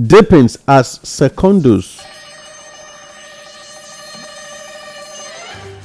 deepens 0.01 0.59
as 0.69 0.99
Secondus 0.99 2.05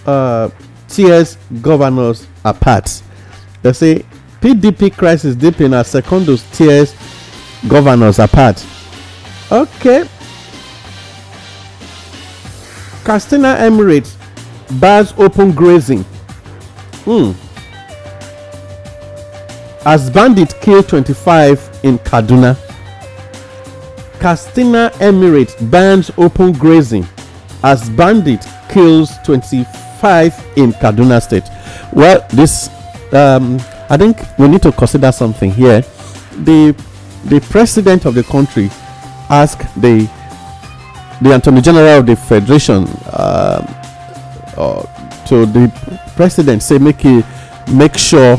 uh, 0.06 0.50
tears 0.88 1.38
governors 1.62 2.28
apart. 2.44 3.02
They 3.62 3.74
say 3.74 4.06
PDP 4.42 4.96
crisis 4.96 5.36
deepens 5.36 5.74
as 5.74 5.88
Secondus 5.94 6.44
tears 6.56 6.94
governors 7.68 8.20
apart. 8.20 8.66
Okay. 9.52 10.08
Katsina 13.04 13.56
Emirates 13.60 14.16
bars 14.80 15.14
open 15.18 15.52
grazing. 15.52 16.04
Hmm. 17.06 17.32
As 19.86 20.10
bandit 20.10 20.54
kill 20.62 20.84
25 20.84 21.80
in 21.84 21.98
Kaduna. 22.00 22.56
Katsina 24.20 24.92
Emirates 25.00 25.56
bans 25.72 26.12
open 26.18 26.52
grazing 26.54 27.06
as 27.64 27.90
bandit 27.92 28.46
kills 28.70 29.10
25 29.26 30.54
in 30.58 30.72
Kaduna 30.74 31.22
state. 31.22 31.44
Well, 31.92 32.26
this 32.30 32.70
um, 33.14 33.60
I 33.90 33.98
think 33.98 34.20
we 34.38 34.48
need 34.48 34.62
to 34.62 34.72
consider 34.72 35.12
something 35.12 35.52
here. 35.52 35.82
The 36.44 36.76
the 37.26 37.40
president 37.50 38.06
of 38.06 38.14
the 38.16 38.24
country 38.24 38.70
asked 39.30 39.64
the 39.82 40.10
the 41.22 41.36
Attorney 41.36 41.62
General 41.62 42.00
of 42.00 42.06
the 42.08 42.16
Federation 42.16 42.88
uh, 43.06 43.62
uh, 44.58 45.26
to 45.28 45.46
the 45.46 45.72
president 46.16 46.64
say 46.64 46.78
make 46.78 47.02
he 47.02 47.24
make 47.74 47.96
sure 47.98 48.38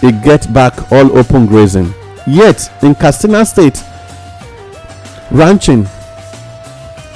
he 0.00 0.12
get 0.12 0.52
back 0.52 0.92
all 0.92 1.16
open 1.16 1.46
grazing. 1.46 1.92
Yet 2.26 2.70
in 2.82 2.94
Katsina 2.94 3.44
State, 3.46 3.82
ranching 5.30 5.84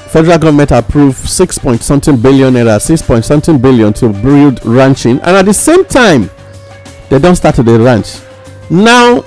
federal 0.09 0.39
government 0.39 0.71
approved 0.71 1.19
six 1.29 1.59
point 1.59 1.83
something 1.83 2.17
billion 2.17 2.55
naira, 2.55 2.81
six 2.81 3.03
point 3.03 3.25
something 3.25 3.59
billion 3.59 3.93
to 3.95 4.09
build 4.09 4.65
ranching, 4.65 5.19
and 5.21 5.37
at 5.37 5.45
the 5.45 5.55
same 5.55 5.85
time, 5.85 6.31
they 7.11 7.19
don't 7.19 7.37
start 7.37 7.57
the 7.57 7.79
ranch. 7.79 8.21
Now 8.71 9.25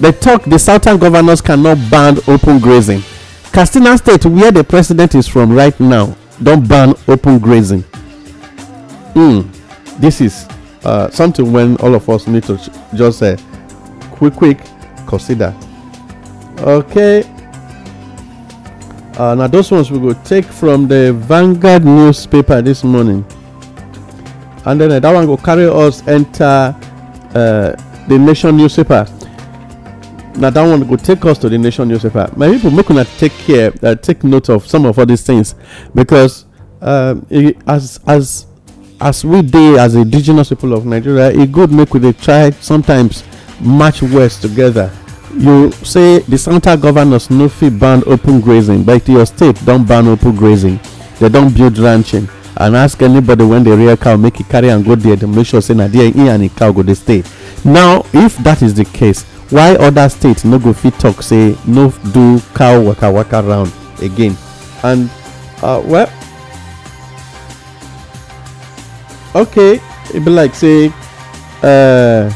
they 0.00 0.12
talk 0.12 0.44
the 0.44 0.58
southern 0.58 0.98
governors 0.98 1.40
cannot 1.40 1.78
ban 1.90 2.16
open 2.26 2.58
grazing. 2.58 3.02
Katsina 3.52 3.98
State, 3.98 4.24
where 4.26 4.50
the 4.50 4.64
president 4.64 5.14
is 5.14 5.28
from 5.28 5.52
right 5.52 5.78
now, 5.78 6.16
don't 6.42 6.66
ban 6.66 6.94
open 7.06 7.38
grazing. 7.38 7.82
Hmm. 9.12 9.40
This 10.00 10.20
is 10.22 10.46
uh, 10.84 11.10
something 11.10 11.52
when 11.52 11.76
all 11.78 11.94
of 11.94 12.08
us 12.08 12.26
need 12.26 12.44
to 12.44 12.56
ch- 12.56 12.70
just 12.94 13.22
uh, 13.22 13.36
quick, 14.12 14.34
quick 14.34 14.58
consider. 15.06 15.54
Okay. 16.58 17.22
Uh, 19.18 19.34
now 19.34 19.46
those 19.46 19.70
ones 19.70 19.90
we 19.90 19.98
will 19.98 20.14
take 20.24 20.46
from 20.46 20.88
the 20.88 21.12
Vanguard 21.12 21.84
newspaper 21.84 22.62
this 22.62 22.82
morning, 22.82 23.22
and 24.64 24.80
then 24.80 24.92
uh, 24.92 25.00
that 25.00 25.12
one 25.12 25.26
will 25.26 25.36
carry 25.36 25.66
us 25.66 26.06
enter 26.08 26.74
uh, 27.34 27.72
the 28.08 28.18
Nation 28.18 28.56
newspaper. 28.56 29.06
Now 30.40 30.48
that 30.48 30.62
one 30.62 30.88
will 30.88 30.96
take 30.96 31.22
us 31.26 31.36
to 31.38 31.50
the 31.50 31.58
Nation 31.58 31.86
newspaper. 31.88 32.32
My 32.34 32.50
people, 32.50 32.70
make 32.70 32.88
una 32.88 33.04
take 33.04 33.32
care, 33.32 33.72
uh, 33.82 33.94
take 33.94 34.24
note 34.24 34.48
of 34.48 34.66
some 34.66 34.86
of 34.86 34.98
all 34.98 35.04
these 35.04 35.22
things, 35.22 35.54
because 35.94 36.46
um, 36.80 37.26
it, 37.28 37.58
as 37.66 38.00
as 38.06 38.46
as 39.02 39.22
we 39.24 39.42
dey 39.42 39.78
as 39.78 39.94
indigenous 39.94 40.48
people 40.48 40.72
of 40.72 40.86
Nigeria, 40.86 41.30
e 41.32 41.46
good 41.46 41.70
make 41.70 41.92
we 41.92 42.00
dey 42.00 42.12
try 42.12 42.50
sometimes 42.52 43.22
match 43.60 44.00
words 44.02 44.40
together. 44.40 44.90
You 45.36 45.70
say 45.72 46.20
the 46.20 46.38
southern 46.38 46.80
governors 46.80 47.28
no 47.30 47.48
fit 47.50 47.78
ban 47.78 48.02
open 48.06 48.40
grazing, 48.40 48.82
but 48.84 49.06
your 49.08 49.26
state 49.26 49.62
don 49.66 49.84
ban 49.84 50.08
open 50.08 50.34
grazing. 50.34 50.80
They 51.18 51.28
don 51.28 51.52
build 51.52 51.76
ranching 51.76 52.26
and 52.56 52.76
ask 52.76 53.00
anybody 53.02 53.44
when 53.44 53.62
they 53.62 53.72
rear 53.76 53.94
cow 53.96 54.16
make 54.16 54.40
e 54.40 54.44
carry 54.44 54.70
am 54.70 54.82
go 54.82 54.94
there 54.94 55.16
to 55.16 55.26
make 55.26 55.46
sure 55.46 55.60
say 55.60 55.74
na 55.74 55.86
there 55.86 56.10
e 56.16 56.28
and 56.30 56.42
e 56.44 56.48
cow 56.48 56.72
go 56.72 56.82
dey 56.82 56.94
stay. 56.94 57.22
Now, 57.62 58.06
if 58.14 58.38
that 58.38 58.62
is 58.62 58.72
the 58.72 58.86
case, 58.86 59.26
why 59.50 59.74
other 59.76 60.08
states 60.08 60.44
no 60.44 60.58
go 60.58 60.72
fit 60.72 60.94
talk 60.94 61.22
say 61.22 61.56
no 61.66 61.90
do 62.12 62.40
cow 62.54 62.80
waka 62.80 63.10
waka 63.10 63.42
round 63.42 63.72
again? 64.00 64.36
And 64.82 65.10
uh, 65.62 65.82
well, 65.84 66.08
okay 69.34 69.80
e 70.14 70.18
be 70.18 70.30
like 70.30 70.54
say 70.54 70.88
uh, 71.62 72.26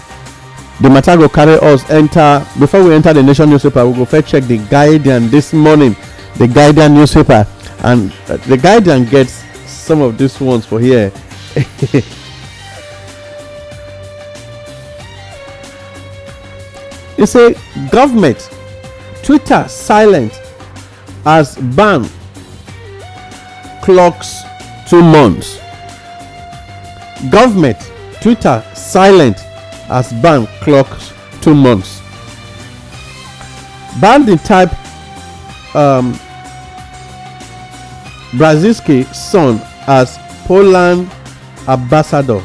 the 0.81 0.91
matter 0.91 1.17
go 1.17 1.29
carry 1.29 1.55
us 1.55 1.89
enter 1.91 2.45
before 2.59 2.83
we 2.85 2.95
enter 2.95 3.13
the 3.13 3.23
nation 3.23 3.51
newspaper 3.51 3.87
we 3.87 3.95
go 3.97 4.05
first 4.05 4.29
check 4.29 4.45
the 4.45 4.59
guardian 4.69 5.29
this 5.31 5.53
morning 5.53 5.97
the 6.37 6.47
guardian 6.47 6.95
newspaper 6.95 7.47
and 7.85 8.13
uh, 8.29 8.37
the 8.49 8.57
guardian 8.57 9.05
gets 9.07 9.43
some 9.69 10.01
of 10.03 10.17
these 10.19 10.41
ones 10.41 10.65
for 10.67 10.79
here 10.81 11.13
say 17.27 17.55
government 17.91 18.51
twitter 19.23 19.67
silent 19.69 20.33
as 21.27 21.57
ban 21.77 22.05
clocks 23.83 24.43
two 24.89 25.03
months 25.03 25.59
government 27.31 27.79
twitter 28.21 28.63
silent 28.75 29.39
as 29.91 30.13
ban 30.23 30.47
clocks 30.63 31.13
two 31.41 31.55
months 31.55 32.01
bandit 34.01 34.41
type 34.45 34.71
um, 35.75 36.13
son 39.13 39.61
as 39.87 40.19
Poland 40.47 41.11
ambassador 41.69 42.43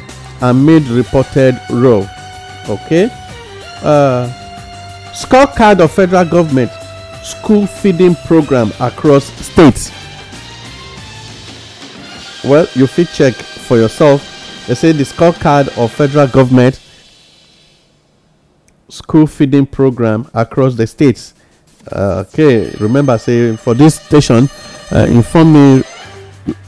made 0.53 0.83
reported 0.87 1.59
role. 1.69 2.07
Okay. 2.69 3.09
Uh, 3.83 4.31
scorecard 5.19 5.81
of 5.81 5.91
federal 5.91 6.23
government 6.23 6.71
school 7.23 7.67
feeding 7.67 8.15
program 8.15 8.71
across 8.79 9.25
states. 9.45 9.91
Well, 12.43 12.65
you 12.73 12.87
fit 12.87 13.09
check 13.09 13.33
for 13.33 13.75
yourself. 13.75 14.23
They 14.65 14.75
say 14.75 14.93
the 14.93 15.03
scorecard 15.03 15.77
of 15.77 15.91
federal 15.91 16.27
government 16.27 16.79
school 18.87 19.27
feeding 19.27 19.65
program 19.65 20.25
across 20.33 20.75
the 20.75 20.87
states. 20.87 21.33
Uh, 21.91 22.23
okay, 22.27 22.71
remember, 22.79 23.17
say 23.17 23.57
for 23.57 23.73
this 23.73 23.95
station, 23.95 24.47
uh, 24.91 25.05
inform 25.09 25.51
me 25.53 25.83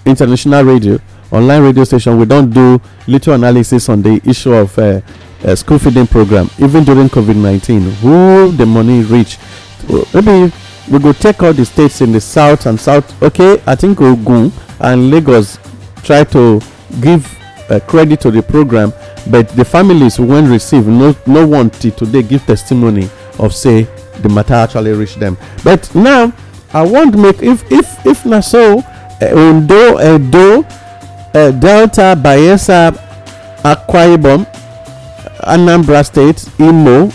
international 0.05 0.65
radio, 0.65 0.99
online 1.31 1.63
radio 1.63 1.85
station. 1.85 2.19
We 2.19 2.25
don't 2.25 2.49
do 2.49 2.81
little 3.07 3.33
analysis 3.33 3.87
on 3.87 4.01
the 4.01 4.21
issue 4.25 4.53
of 4.53 4.77
uh, 4.77 4.99
uh, 5.43 5.55
school 5.55 5.79
feeding 5.79 6.07
program, 6.07 6.49
even 6.59 6.83
during 6.83 7.09
COVID 7.09 7.35
nineteen. 7.35 7.81
Who 8.01 8.51
the 8.51 8.65
money 8.65 9.01
reach? 9.03 9.37
Maybe 10.13 10.53
we 10.89 10.99
go 10.99 11.13
take 11.13 11.41
all 11.43 11.53
the 11.53 11.65
states 11.65 12.01
in 12.01 12.11
the 12.11 12.21
south 12.21 12.65
and 12.65 12.79
south. 12.79 13.21
Okay, 13.23 13.61
I 13.65 13.75
think 13.75 13.99
Ogun 14.01 14.51
and 14.79 15.09
Lagos 15.11 15.59
try 16.03 16.23
to 16.25 16.61
give 17.01 17.37
uh, 17.69 17.79
credit 17.87 18.19
to 18.21 18.31
the 18.31 18.41
program, 18.43 18.91
but 19.29 19.47
the 19.49 19.63
families 19.65 20.17
who 20.17 20.25
won't 20.25 20.49
receive 20.49 20.87
no 20.87 21.15
no 21.25 21.47
one 21.47 21.69
till 21.69 21.91
today 21.91 22.21
give 22.23 22.45
testimony 22.45 23.09
of 23.39 23.53
say 23.53 23.83
the 24.21 24.29
matter 24.29 24.53
actually 24.53 24.91
reach 24.91 25.15
them. 25.15 25.37
But 25.63 25.93
now 25.95 26.33
I 26.73 26.83
want 26.83 27.17
make 27.17 27.41
if 27.41 27.69
if 27.71 28.05
if 28.05 28.25
na 28.25 28.39
so 28.41 28.79
uh, 28.79 29.25
Ondo, 29.33 29.99
Edo, 29.99 30.63
uh, 30.63 31.51
Delta, 31.51 32.15
Bayelsa, 32.17 32.91
Akwa 33.63 34.17
Ibom, 34.17 34.45
Anambra 35.41 36.05
State, 36.05 36.47
Imo, 36.59 37.07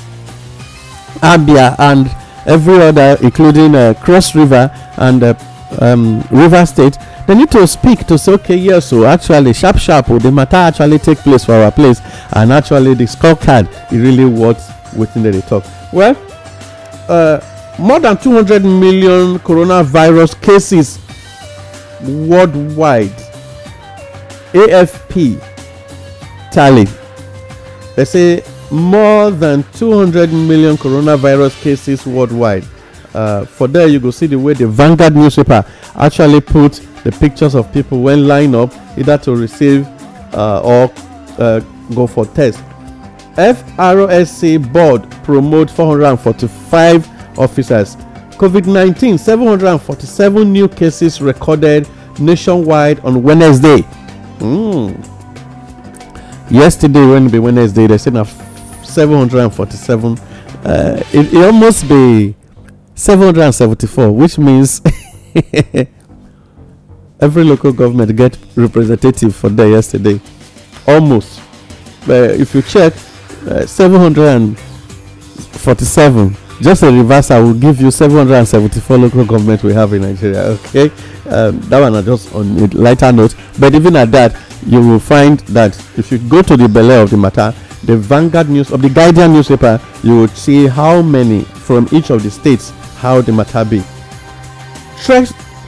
Abia, 1.22 1.74
and 1.78 2.10
every 2.46 2.80
other, 2.80 3.16
including 3.22 3.74
uh, 3.74 3.94
Cross 4.02 4.34
River 4.34 4.70
and 4.98 5.22
uh, 5.22 5.34
um, 5.80 6.22
River 6.30 6.64
State, 6.66 6.96
they 7.26 7.34
need 7.34 7.50
to 7.50 7.66
speak 7.66 8.06
to 8.06 8.16
say, 8.18 8.32
okay, 8.32 8.56
yes, 8.56 8.86
so 8.86 9.04
actually, 9.04 9.52
sharp, 9.52 9.78
sharp, 9.78 10.10
oh, 10.10 10.18
the 10.18 10.30
matter 10.30 10.56
actually 10.56 10.98
take 10.98 11.18
place 11.18 11.44
for 11.44 11.52
our 11.54 11.72
place, 11.72 12.00
and 12.32 12.52
actually, 12.52 12.94
the 12.94 13.04
scorecard 13.04 13.66
is 13.92 13.98
really 14.00 14.24
what 14.24 14.60
within 14.96 15.22
the 15.24 15.42
talk. 15.42 15.64
Well, 15.92 16.16
uh, 17.08 17.40
more 17.78 18.00
than 18.00 18.16
200 18.16 18.64
million 18.64 19.38
coronavirus 19.40 20.40
cases 20.40 20.98
worldwide. 22.02 23.10
AFP 24.52 25.40
tally. 26.52 26.86
They 27.96 28.04
say 28.04 28.44
more 28.70 29.30
than 29.30 29.64
200 29.72 30.30
million 30.32 30.76
coronavirus 30.76 31.60
cases 31.62 32.06
worldwide. 32.06 32.64
Uh, 33.14 33.46
for 33.46 33.66
there, 33.66 33.88
you 33.88 33.98
go 33.98 34.10
see 34.10 34.26
the 34.26 34.38
way 34.38 34.52
the 34.52 34.68
Vanguard 34.68 35.16
newspaper 35.16 35.64
actually 35.94 36.42
put 36.42 36.74
the 37.04 37.10
pictures 37.12 37.54
of 37.54 37.72
people 37.72 38.02
when 38.02 38.28
line 38.28 38.54
up 38.54 38.70
either 38.98 39.16
to 39.16 39.34
receive 39.34 39.86
uh, 40.34 40.60
or 40.60 40.92
uh, 41.38 41.60
go 41.94 42.06
for 42.06 42.26
test. 42.26 42.62
FRSC 43.36 44.70
board 44.72 45.10
promote 45.24 45.70
445 45.70 47.38
officers. 47.38 47.96
COVID 48.36 48.66
19, 48.66 49.16
747 49.16 50.52
new 50.52 50.68
cases 50.68 51.22
recorded 51.22 51.88
nationwide 52.18 53.00
on 53.00 53.22
Wednesday. 53.22 53.78
Mm. 54.38 55.15
Yesterday, 56.50 57.06
when 57.06 57.28
be 57.28 57.38
Wednesday, 57.38 57.86
they 57.86 57.98
said 57.98 58.14
now 58.14 58.24
747. 58.84 60.18
Uh, 60.64 61.02
it, 61.12 61.34
it 61.34 61.44
almost 61.44 61.86
be 61.88 62.34
774, 62.94 64.10
which 64.12 64.38
means 64.38 64.80
every 67.20 67.44
local 67.44 67.72
government 67.72 68.16
get 68.16 68.38
representative 68.54 69.34
for 69.34 69.48
there 69.48 69.68
yesterday. 69.68 70.20
Almost. 70.86 71.40
But 72.06 72.38
if 72.40 72.54
you 72.54 72.62
check, 72.62 72.92
uh, 73.48 73.66
747 73.66 76.36
just 76.60 76.82
a 76.82 77.26
I 77.30 77.38
will 77.38 77.54
give 77.54 77.80
you 77.80 77.90
774 77.90 78.96
local 78.96 79.24
government 79.26 79.62
we 79.62 79.74
have 79.74 79.92
in 79.92 80.02
nigeria 80.02 80.42
okay 80.42 80.90
um, 81.28 81.60
that 81.68 81.80
one 81.80 81.94
are 81.94 82.02
just 82.02 82.34
on 82.34 82.46
a 82.58 82.66
lighter 82.68 83.12
note 83.12 83.34
but 83.58 83.74
even 83.74 83.96
at 83.96 84.10
that 84.12 84.34
you 84.66 84.80
will 84.80 84.98
find 84.98 85.40
that 85.40 85.76
if 85.98 86.10
you 86.10 86.18
go 86.18 86.42
to 86.42 86.56
the 86.56 86.68
belay 86.68 87.00
of 87.00 87.10
the 87.10 87.16
matter 87.16 87.54
the 87.84 87.96
vanguard 87.96 88.48
news 88.48 88.70
of 88.72 88.82
the 88.82 88.88
guardian 88.88 89.32
newspaper 89.32 89.80
you 90.02 90.18
would 90.20 90.30
see 90.30 90.66
how 90.66 91.02
many 91.02 91.42
from 91.44 91.88
each 91.92 92.10
of 92.10 92.22
the 92.22 92.30
states 92.30 92.70
how 92.98 93.20
the 93.20 93.32
matter 93.32 93.64
be 93.64 93.82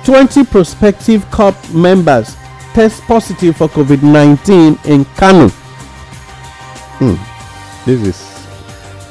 20 0.04 0.44
prospective 0.44 1.28
corp 1.30 1.54
members 1.72 2.34
test 2.72 3.02
positive 3.02 3.56
for 3.56 3.68
covid-19 3.68 4.84
in 4.86 5.04
kano 5.16 5.48
hmm. 6.98 7.14
this 7.84 8.00
is 8.06 8.38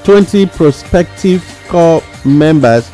20 0.03 0.45
prospective 0.47 1.43
corps 1.67 2.01
members 2.25 2.89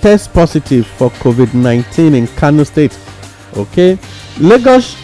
test 0.00 0.32
positive 0.32 0.86
for 0.86 1.10
COVID 1.10 1.54
19 1.54 2.14
in 2.14 2.26
Kano 2.28 2.64
State. 2.64 2.98
Okay. 3.56 3.98
Lagos 4.38 4.96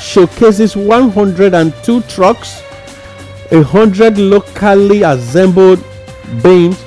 showcases 0.00 0.76
102 0.76 2.00
trucks, 2.02 2.60
100 3.50 4.18
locally 4.18 5.02
assembled 5.02 5.84
bins 6.42 6.82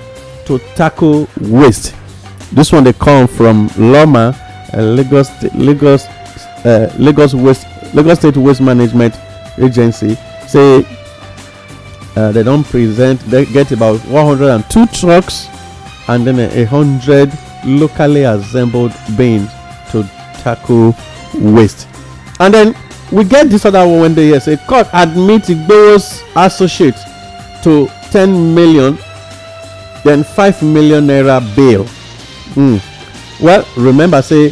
to 0.45 0.60
tackle 0.76 1.28
waste. 1.39 1.95
This 2.52 2.71
one 2.71 2.84
they 2.84 2.93
come 2.93 3.28
from 3.28 3.69
LAWMA, 3.69 4.36
uh, 4.73 4.82
Lagos, 4.82 5.30
Lagos, 5.54 6.06
uh, 6.65 6.93
Lagos 6.97 7.34
Waste, 7.34 7.67
Lagos 7.93 8.19
State 8.19 8.38
Waste 8.38 8.62
Management 8.62 9.15
Agency. 9.58 10.15
Say 10.47 10.86
uh, 12.15 12.32
they 12.32 12.43
don't 12.43 12.63
present. 12.63 13.19
They 13.21 13.45
get 13.45 13.71
about 13.71 13.99
102 14.06 14.86
trucks 14.88 15.47
and 16.08 16.28
then 16.28 16.39
a, 16.39 16.65
hundred 16.65 17.32
locally 17.65 18.23
assembled 18.23 18.91
bins 19.17 19.49
to 19.91 20.04
tackle 20.43 20.95
waste. 21.36 21.88
And 22.39 22.54
then 22.54 22.76
we 23.13 23.23
get 23.23 23.49
this 23.49 23.65
other 23.65 23.88
one 23.88 23.99
when 23.99 24.15
they 24.15 24.38
say 24.39 24.58
court 24.58 24.88
admits 24.91 25.49
Igboho's 25.49 26.23
associate 26.36 26.95
to 27.63 27.88
10 28.12 28.56
million, 28.56 28.97
then 30.04 30.23
5 30.23 30.63
million 30.63 31.06
naira 31.08 31.39
bail. 31.56 31.84
Mm. 32.56 32.82
Well, 33.39 33.67
remember, 33.78 34.21
say 34.21 34.49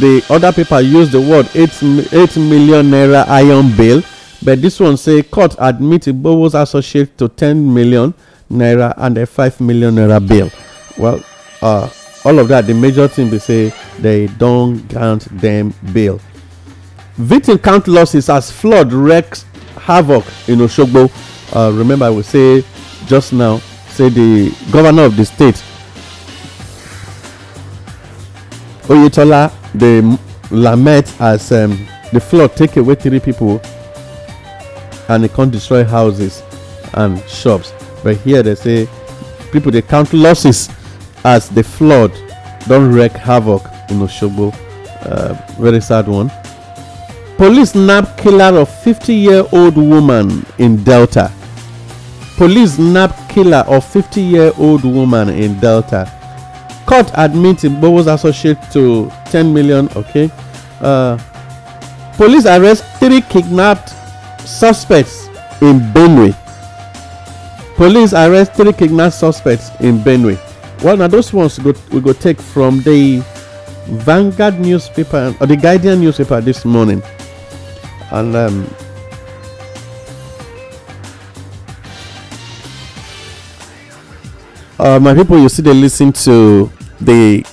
the 0.00 0.24
other 0.28 0.52
paper 0.52 0.80
use 0.80 1.10
the 1.12 1.20
word 1.20 1.48
8, 1.54 2.12
8 2.12 2.36
million 2.36 2.90
naira 2.90 3.26
iron 3.28 3.74
bail, 3.76 4.02
but 4.42 4.60
this 4.60 4.80
one 4.80 4.96
say 4.96 5.22
court 5.22 5.54
admits 5.58 6.08
Igboho's 6.08 6.54
associate 6.54 7.16
to 7.18 7.28
10 7.28 7.72
million 7.72 8.12
naira 8.50 8.92
and 8.96 9.16
a 9.18 9.26
5 9.26 9.60
million 9.60 9.94
naira 9.94 10.26
bail. 10.26 10.50
well 10.98 11.22
uh, 11.62 11.88
all 12.24 12.38
of 12.38 12.48
that 12.48 12.66
the 12.66 12.74
major 12.74 13.06
thing 13.08 13.30
they 13.30 13.38
say 13.38 13.72
they 14.00 14.26
don't 14.26 14.86
grant 14.88 15.24
them 15.40 15.72
bail 15.92 16.20
victim 17.16 17.58
count 17.58 17.86
losses 17.88 18.28
as 18.28 18.50
flood 18.50 18.92
wreaks 18.92 19.44
havoc 19.80 20.24
in 20.48 20.58
osogbo 20.60 21.10
uh, 21.54 21.70
remember 21.76 22.06
i 22.06 22.10
will 22.10 22.22
say 22.22 22.64
just 23.06 23.32
now 23.32 23.58
say 23.88 24.08
the 24.08 24.54
governor 24.72 25.04
of 25.04 25.16
the 25.16 25.24
state 25.24 25.62
oyetola 28.88 29.52
dey 29.76 30.00
lament 30.50 31.14
as 31.20 31.52
um, 31.52 31.86
the 32.12 32.20
flood 32.20 32.54
take 32.56 32.76
away 32.76 32.94
three 32.94 33.20
people 33.20 33.60
and 35.08 35.24
e 35.24 35.28
come 35.28 35.50
destroy 35.50 35.84
houses 35.84 36.42
and 36.94 37.20
shops 37.28 37.72
but 38.02 38.16
here 38.18 38.42
they 38.42 38.54
say 38.54 38.88
people 39.52 39.70
they 39.70 39.82
count 39.82 40.12
losses 40.12 40.68
as 41.24 41.48
the 41.50 41.62
flood 41.62 42.12
don't 42.68 42.92
wreak 42.92 43.12
havoc 43.12 43.62
in 43.90 43.98
Osogbo. 44.00 44.54
Uh, 45.02 45.34
very 45.60 45.80
sad 45.80 46.06
one. 46.06 46.30
Police 47.40 47.74
nab 47.74 48.18
killer 48.18 48.54
of 48.60 48.68
50 48.84 49.14
year 49.14 49.44
old 49.52 49.74
woman 49.78 50.44
in 50.58 50.76
Delta. 50.84 51.32
Police 52.36 52.78
nab 52.78 53.14
killer 53.30 53.64
of 53.66 53.82
50 53.82 54.20
year 54.20 54.52
old 54.58 54.84
woman 54.84 55.30
in 55.30 55.58
Delta. 55.58 56.04
Court 56.84 57.10
admits 57.14 57.64
Bowo's 57.64 58.08
associate 58.08 58.58
to 58.72 59.10
10 59.30 59.54
million. 59.54 59.88
Okay. 59.96 60.30
Uh, 60.82 61.16
police 62.18 62.44
arrest 62.44 62.84
three 62.98 63.22
kidnapped 63.22 63.88
suspects 64.46 65.28
in 65.62 65.80
Benue. 65.94 66.36
Police 67.76 68.12
arrest 68.12 68.52
three 68.52 68.74
kidnapped 68.74 69.14
suspects 69.14 69.70
in 69.80 69.96
Benue. 70.00 70.36
Well, 70.84 70.98
now 70.98 71.06
those 71.06 71.32
ones 71.32 71.58
go, 71.58 71.72
we 71.90 72.02
go 72.02 72.12
take 72.12 72.38
from 72.38 72.82
the 72.82 73.24
Vanguard 73.86 74.60
newspaper 74.60 75.34
or 75.40 75.46
the 75.46 75.56
Guardian 75.56 76.00
newspaper 76.02 76.42
this 76.42 76.66
morning, 76.66 77.02
and 78.12 78.34
um, 78.36 78.74
uh, 84.78 84.98
my 85.00 85.14
people, 85.14 85.38
you 85.38 85.48
see, 85.48 85.62
they 85.62 85.74
listen 85.74 86.12
to 86.12 86.70
the 87.00 87.44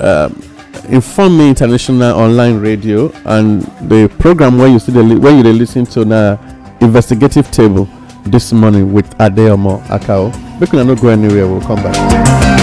um, 0.00 0.42
Inform 0.88 1.38
Me 1.38 1.48
International 1.48 2.18
online 2.18 2.58
radio 2.60 3.12
and 3.24 3.62
the 3.88 4.12
program 4.18 4.58
where 4.58 4.68
you 4.68 4.78
see 4.78 4.90
the 4.92 5.02
where 5.18 5.32
you 5.36 5.42
listen 5.44 5.84
to 5.86 6.04
the 6.04 6.38
investigative 6.80 7.48
table 7.50 7.88
this 8.24 8.52
morning 8.52 8.92
with 8.92 9.08
Adeomo 9.18 9.80
Akao. 9.86 10.32
We 10.60 10.66
can 10.66 10.86
not 10.86 11.00
go 11.00 11.08
anywhere. 11.08 11.46
We'll 11.46 11.60
come 11.60 11.76
back. 11.82 12.59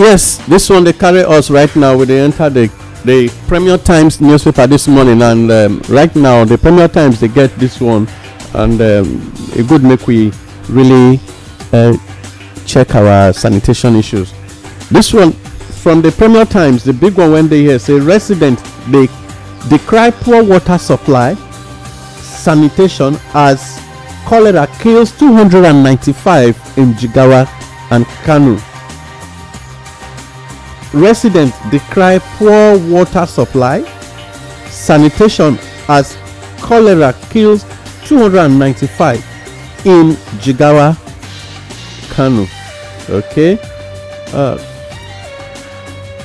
Yes, 0.00 0.38
this 0.46 0.70
one 0.70 0.82
they 0.84 0.94
carry 0.94 1.20
us 1.24 1.50
right 1.50 1.76
now. 1.76 1.94
We 1.94 2.06
they 2.06 2.20
enter 2.20 2.48
the 2.48 2.68
the 3.04 3.28
Premium 3.46 3.78
Times 3.80 4.18
newspaper 4.18 4.66
this 4.66 4.88
morning, 4.88 5.20
and 5.20 5.50
um, 5.52 5.82
right 5.90 6.16
now 6.16 6.42
the 6.46 6.56
Premium 6.56 6.88
Times 6.88 7.20
they 7.20 7.28
get 7.28 7.54
this 7.56 7.82
one, 7.82 8.08
and 8.54 8.80
um, 8.80 9.32
it 9.54 9.70
would 9.70 9.84
make 9.84 10.06
we 10.06 10.32
really 10.70 11.20
uh, 11.74 11.94
check 12.64 12.94
our 12.94 13.34
sanitation 13.34 13.94
issues. 13.94 14.32
This 14.88 15.12
one 15.12 15.32
from 15.82 16.00
the 16.00 16.12
Premium 16.12 16.46
Times, 16.46 16.82
the 16.82 16.94
big 16.94 17.18
one 17.18 17.32
when 17.32 17.48
they 17.48 17.60
hear 17.60 17.78
say 17.78 18.00
resident 18.00 18.58
they 18.88 19.06
decry 19.68 20.10
poor 20.12 20.42
water 20.42 20.78
supply, 20.78 21.34
sanitation 22.22 23.18
as 23.34 23.78
cholera 24.24 24.66
kills 24.78 25.12
295 25.18 26.78
in 26.78 26.94
Jigawa 26.94 27.46
and 27.90 28.06
Kano. 28.24 28.58
Residents 30.92 31.56
decry 31.70 32.18
poor 32.38 32.78
water 32.88 33.26
supply 33.26 33.82
sanitation 34.68 35.58
as 35.88 36.16
cholera 36.60 37.12
kills 37.30 37.64
295 38.04 39.16
in 39.86 40.12
jigawa 40.42 40.96
kano. 42.14 42.46
Okay 43.08 43.58
uh, 44.32 44.58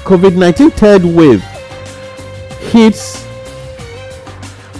covid-19 0.04 0.71
third 0.73 1.04
wave 1.04 1.41
hits 2.71 3.25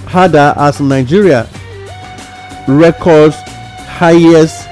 harder 0.08 0.54
as 0.58 0.80
nigeria 0.82 1.48
records 2.68 3.36
highest 3.88 4.68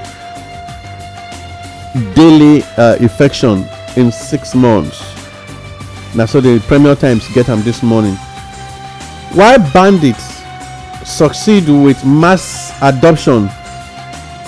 daily 2.14 2.62
uh, 2.76 2.96
infection 3.00 3.64
in 3.96 4.10
six 4.12 4.54
months. 4.54 5.00
Now, 6.14 6.26
so 6.26 6.40
the 6.40 6.60
Premium 6.66 6.96
Times 6.96 7.26
get 7.34 7.46
them 7.46 7.62
this 7.62 7.82
morning. 7.82 8.14
Why 9.32 9.58
bandits 9.72 10.24
succeed 11.04 11.68
with 11.68 12.04
mass 12.04 12.72
adoption 12.82 13.50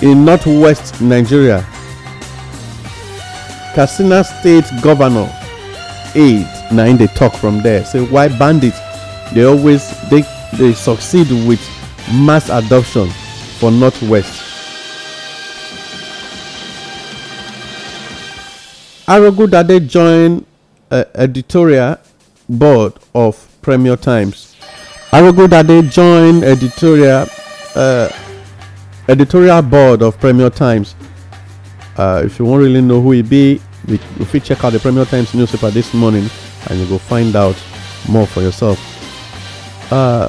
in 0.02 0.24
northwest 0.24 1.00
Nigeria? 1.00 1.66
Katsina 3.74 4.24
State 4.24 4.64
Governor 4.82 5.28
aid 6.14 6.46
now 6.72 6.84
in 6.84 6.96
the 6.96 7.06
talk 7.08 7.34
from 7.34 7.60
there 7.62 7.84
say 7.84 8.02
why 8.06 8.26
bandits 8.38 8.78
they 9.34 9.44
always 9.44 9.90
they 10.08 10.22
they 10.56 10.72
succeed 10.72 11.28
with 11.46 11.60
mass 12.24 12.48
adoption 12.48 13.08
for 13.58 13.70
northwest 13.70 14.45
Arogundade 19.08 19.88
joined 19.88 20.44
uh, 20.90 21.04
editorial 21.14 21.96
board 22.48 22.94
of 23.14 23.46
Premium 23.62 23.96
Times. 23.96 24.56
Arogundade 25.12 25.88
joined 25.92 26.42
editorial 26.42 27.28
uh, 27.76 28.08
editorial 29.08 29.62
board 29.62 30.02
of 30.02 30.18
Premium 30.18 30.50
Times. 30.50 30.96
Uh, 31.96 32.22
if 32.24 32.40
you 32.40 32.44
want 32.44 32.60
really 32.60 32.80
know 32.82 33.00
who 33.00 33.12
he 33.12 33.22
be, 33.22 33.60
if 33.86 34.34
you 34.34 34.40
check 34.40 34.64
out 34.64 34.72
the 34.72 34.80
Premium 34.80 35.06
Times 35.06 35.32
newspaper 35.34 35.70
this 35.70 35.94
morning, 35.94 36.28
and 36.68 36.80
you 36.80 36.86
go 36.88 36.98
find 36.98 37.36
out 37.36 37.56
more 38.08 38.26
for 38.26 38.42
yourself. 38.42 38.76
Uh, 39.92 40.26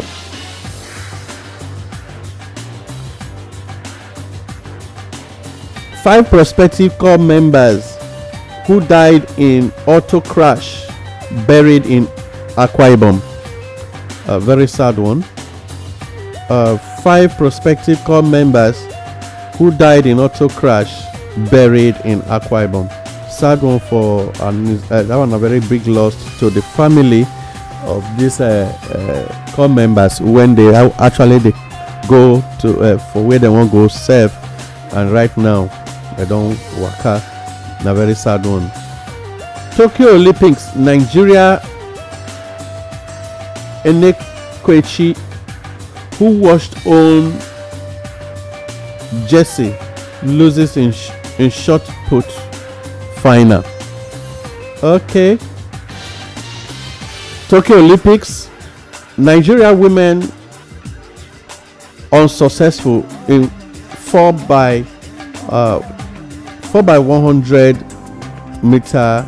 five 6.03 6.29
prospective 6.29 6.95
corps 6.99 7.17
members 7.17 7.96
who 8.67 8.81
died 8.81 9.25
in 9.39 9.71
auto 9.87 10.19
crash 10.19 10.85
buried 11.47 11.85
in 11.85 12.05
Akwa. 12.57 13.21
A 14.27 14.39
very 14.41 14.67
sad 14.67 14.99
one. 14.99 15.23
Uh, 16.49 16.77
five 17.01 17.31
prospective 17.37 17.97
corps 18.03 18.21
members 18.21 18.77
who 19.55 19.71
died 19.71 20.05
in 20.05 20.19
auto 20.19 20.49
crash 20.49 20.91
buried 21.49 21.95
in 22.03 22.19
Akwa 22.23 22.67
Ibom. 22.67 23.31
Sad 23.31 23.61
one 23.61 23.79
for 23.79 24.29
uh, 24.41 24.51
that 25.03 25.15
one 25.15 25.31
a 25.33 25.39
very 25.39 25.61
big 25.61 25.87
loss 25.87 26.15
to 26.39 26.49
the 26.49 26.61
family 26.61 27.25
of 27.83 28.03
these 28.17 28.41
uh, 28.41 28.67
uh, 28.91 29.51
corps 29.55 29.69
members 29.69 30.19
when 30.19 30.55
they 30.55 30.75
actually 30.99 31.39
they 31.39 31.53
go 32.09 32.43
to 32.59 32.81
uh, 32.81 32.97
for 32.97 33.23
where 33.23 33.39
they 33.39 33.47
want 33.47 33.69
to 33.71 33.77
go 33.77 33.87
serve 33.87 34.33
and 34.93 35.11
right 35.11 35.35
now 35.37 35.67
they 36.17 36.25
don't 36.25 36.57
work 36.81 37.05
out 37.05 37.36
na 37.83 37.93
very 37.93 38.15
sad 38.15 38.45
one. 38.45 38.69
Tokyo 39.75 40.15
Olympics, 40.15 40.75
Nigeria 40.75 41.61
Enekwechi, 43.83 45.15
who 46.17 46.39
washed 46.39 46.75
on 46.87 47.31
Jesse, 49.27 49.75
loses 50.23 50.77
in, 50.77 50.91
sh- 50.91 51.11
in 51.37 51.49
shot 51.49 51.81
put 52.07 52.25
final. 53.21 53.63
Okay. 54.83 55.37
Tokyo 57.47 57.77
Olympics, 57.77 58.49
Nigeria 59.17 59.73
women 59.73 60.29
unsuccessful 62.11 63.05
in 63.27 63.47
4 63.47 64.33
by 64.33 64.83
uh, 65.49 65.79
4 66.71 66.83
by 66.83 66.99
100 66.99 67.75
meter 68.63 69.25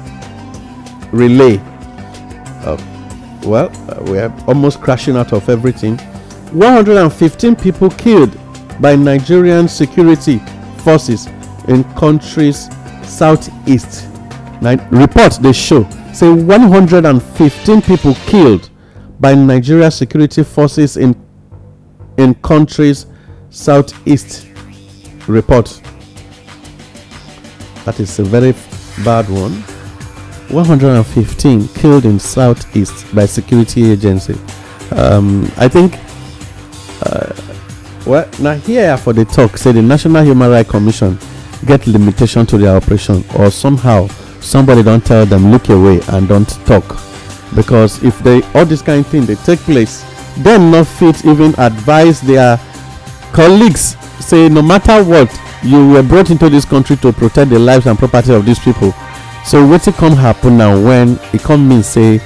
relay. 1.12 1.58
Uh, 2.64 2.78
well, 3.44 3.70
uh, 3.90 4.04
we 4.12 4.20
are 4.20 4.34
almost 4.48 4.82
crashing 4.82 5.16
out 5.16 5.34
of 5.34 5.48
everything. 5.50 5.98
115 6.52 7.56
people 7.56 7.90
killed 7.92 8.38
by 8.82 8.96
Nigerian 8.96 9.68
security 9.68 10.40
forces 10.84 11.28
in 11.68 11.84
countries 11.96 12.70
southeast. 13.04 14.08
Now, 14.62 14.76
reports 14.90 15.38
they 15.38 15.54
show 15.54 15.88
say 16.14 16.30
115 16.30 17.82
people 17.82 18.14
killed 18.26 18.70
by 19.20 19.36
Nigeria 19.36 19.90
security 19.92 20.44
forces 20.44 20.98
in 20.98 21.16
in 22.18 22.34
countries 22.36 23.06
southeast. 23.50 24.48
Report 25.28 25.82
that 27.90 28.00
is 28.00 28.20
a 28.20 28.24
very 28.24 28.52
bad 29.04 29.28
one. 29.30 29.54
115 30.54 31.68
killed 31.70 32.06
in 32.06 32.20
southeast 32.20 33.04
by 33.16 33.26
security 33.26 33.92
agency. 33.92 34.36
Um, 34.92 35.52
I 35.58 35.68
think. 35.68 35.98
Uh, 37.02 37.34
well, 38.06 38.30
now 38.40 38.54
here 38.54 38.96
for 38.96 39.14
the 39.14 39.26
talk, 39.26 39.58
say 39.58 39.72
the 39.72 39.82
National 39.82 40.24
Human 40.24 40.52
Rights 40.52 40.70
Commission 40.70 41.18
get 41.66 41.88
limitation 41.88 42.46
to 42.46 42.60
their 42.60 42.76
operation, 42.76 43.24
or 43.40 43.50
somehow 43.50 44.08
somebody 44.40 44.84
don't 44.84 45.04
tell 45.04 45.26
them 45.26 45.52
look 45.52 45.70
away 45.70 46.00
and 46.10 46.28
don't 46.28 46.50
talk, 46.68 46.86
because 47.56 48.04
if 48.04 48.20
they 48.20 48.44
all 48.54 48.66
this 48.66 48.84
kind 48.84 49.04
of 49.04 49.08
thing 49.08 49.26
they 49.26 49.36
take 49.36 49.60
place, 49.62 50.06
then 50.38 50.70
not 50.70 50.86
fit 50.86 51.26
even 51.26 51.56
advise 51.58 52.22
their 52.22 52.58
colleagues. 53.34 53.96
Say 54.24 54.48
no 54.48 54.62
matter 54.62 55.04
what, 55.04 55.30
you 55.64 55.90
were 55.90 56.04
brought 56.04 56.30
into 56.30 56.50
this 56.50 56.66
country 56.66 56.96
to 56.98 57.12
protect 57.12 57.50
the 57.50 57.60
lives 57.60 57.86
and 57.86 57.98
property 57.98 58.34
of 58.34 58.46
these 58.46 58.60
people. 58.60 58.92
So 59.46 59.66
wetin 59.68 59.94
come 59.94 60.14
happen 60.14 60.58
now 60.58 60.80
when 60.82 61.20
e 61.34 61.38
come 61.38 61.68
mean 61.68 61.84
say 61.84 62.20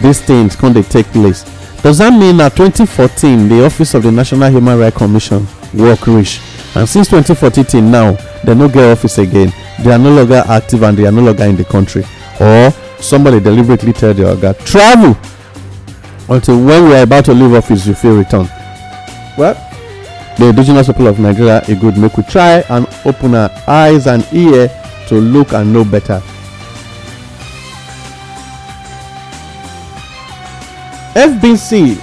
dis 0.00 0.20
things 0.20 0.54
come 0.56 0.72
dey 0.74 0.82
take 0.82 1.06
place? 1.06 1.42
Does 1.82 1.98
that 1.98 2.12
mean 2.12 2.36
na 2.38 2.48
2014 2.48 3.48
the 3.48 3.64
office 3.64 3.94
of 3.94 4.02
the 4.02 4.12
national 4.12 4.50
human 4.50 4.78
rights 4.78 4.96
commission 4.96 5.46
work 5.74 6.06
reach? 6.06 6.40
And 6.74 6.88
since 6.88 7.08
2014 7.08 7.64
till 7.64 7.82
now 7.82 8.16
dem 8.44 8.58
no 8.58 8.68
get 8.68 8.90
office 8.92 9.18
again. 9.18 9.52
They 9.82 9.92
are 9.92 9.98
no 9.98 10.10
longer 10.12 10.42
active 10.48 10.82
and 10.82 10.98
they 10.98 11.06
are 11.06 11.12
no 11.12 11.22
longer 11.22 11.44
in 11.44 11.56
the 11.56 11.64
country. 11.64 12.04
Or 12.40 12.70
somebody 13.00 13.38
deliberately 13.40 13.92
tell 13.92 14.12
the 14.12 14.24
oga 14.24 14.54
travel! 14.64 15.16
Until 16.28 16.62
when 16.64 16.84
we 16.88 16.94
are 16.96 17.02
about 17.04 17.24
to 17.26 17.32
leave 17.32 17.54
office 17.54 17.86
you 17.86 17.94
fit 17.94 18.08
return? 18.10 18.48
Well 19.38 19.67
the 20.38 20.46
indigenous 20.48 20.86
people 20.86 21.06
of 21.08 21.18
nigeria 21.18 21.62
e 21.68 21.74
good 21.74 21.98
make 21.98 22.16
we 22.16 22.22
try 22.24 22.60
and 22.70 22.86
open 23.04 23.34
our 23.34 23.50
eyes 23.66 24.06
and 24.06 24.26
ear 24.32 24.70
to 25.08 25.16
look 25.16 25.52
and 25.52 25.72
know 25.72 25.84
better. 25.84 26.22
Fbc 31.14 31.96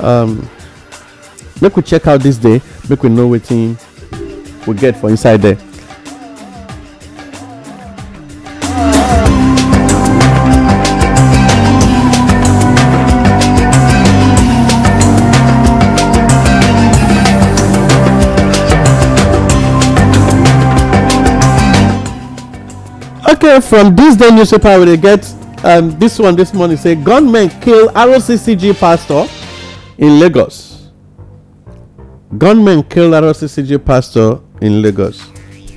Um, 0.00 0.48
make 1.60 1.76
we 1.76 1.82
check 1.82 2.06
out 2.06 2.20
this 2.20 2.36
day, 2.36 2.60
make 2.88 3.02
we 3.02 3.08
know 3.08 3.28
wetin 3.28 3.76
we 4.66 4.74
get 4.74 4.96
for 4.96 5.10
inside 5.10 5.38
there. 5.42 5.58
okay 23.30 23.60
from 23.60 23.94
this 23.96 24.16
day 24.16 24.30
newspaper 24.30 24.78
we 24.78 24.84
dey 24.84 24.96
get 24.96 25.34
um, 25.64 25.96
this 25.98 26.18
one 26.18 26.34
this 26.36 26.52
morning 26.52 26.76
say 26.76 26.94
gunmen 26.94 27.48
kill 27.60 27.88
rccg 27.88 28.78
pastor 28.78 29.26
in 29.98 30.18
lagos 30.20 30.67
gunmen 32.36 32.82
kill 32.82 33.10
roccg 33.10 33.78
pastor 33.84 34.38
in 34.60 34.82
lagos 34.82 35.20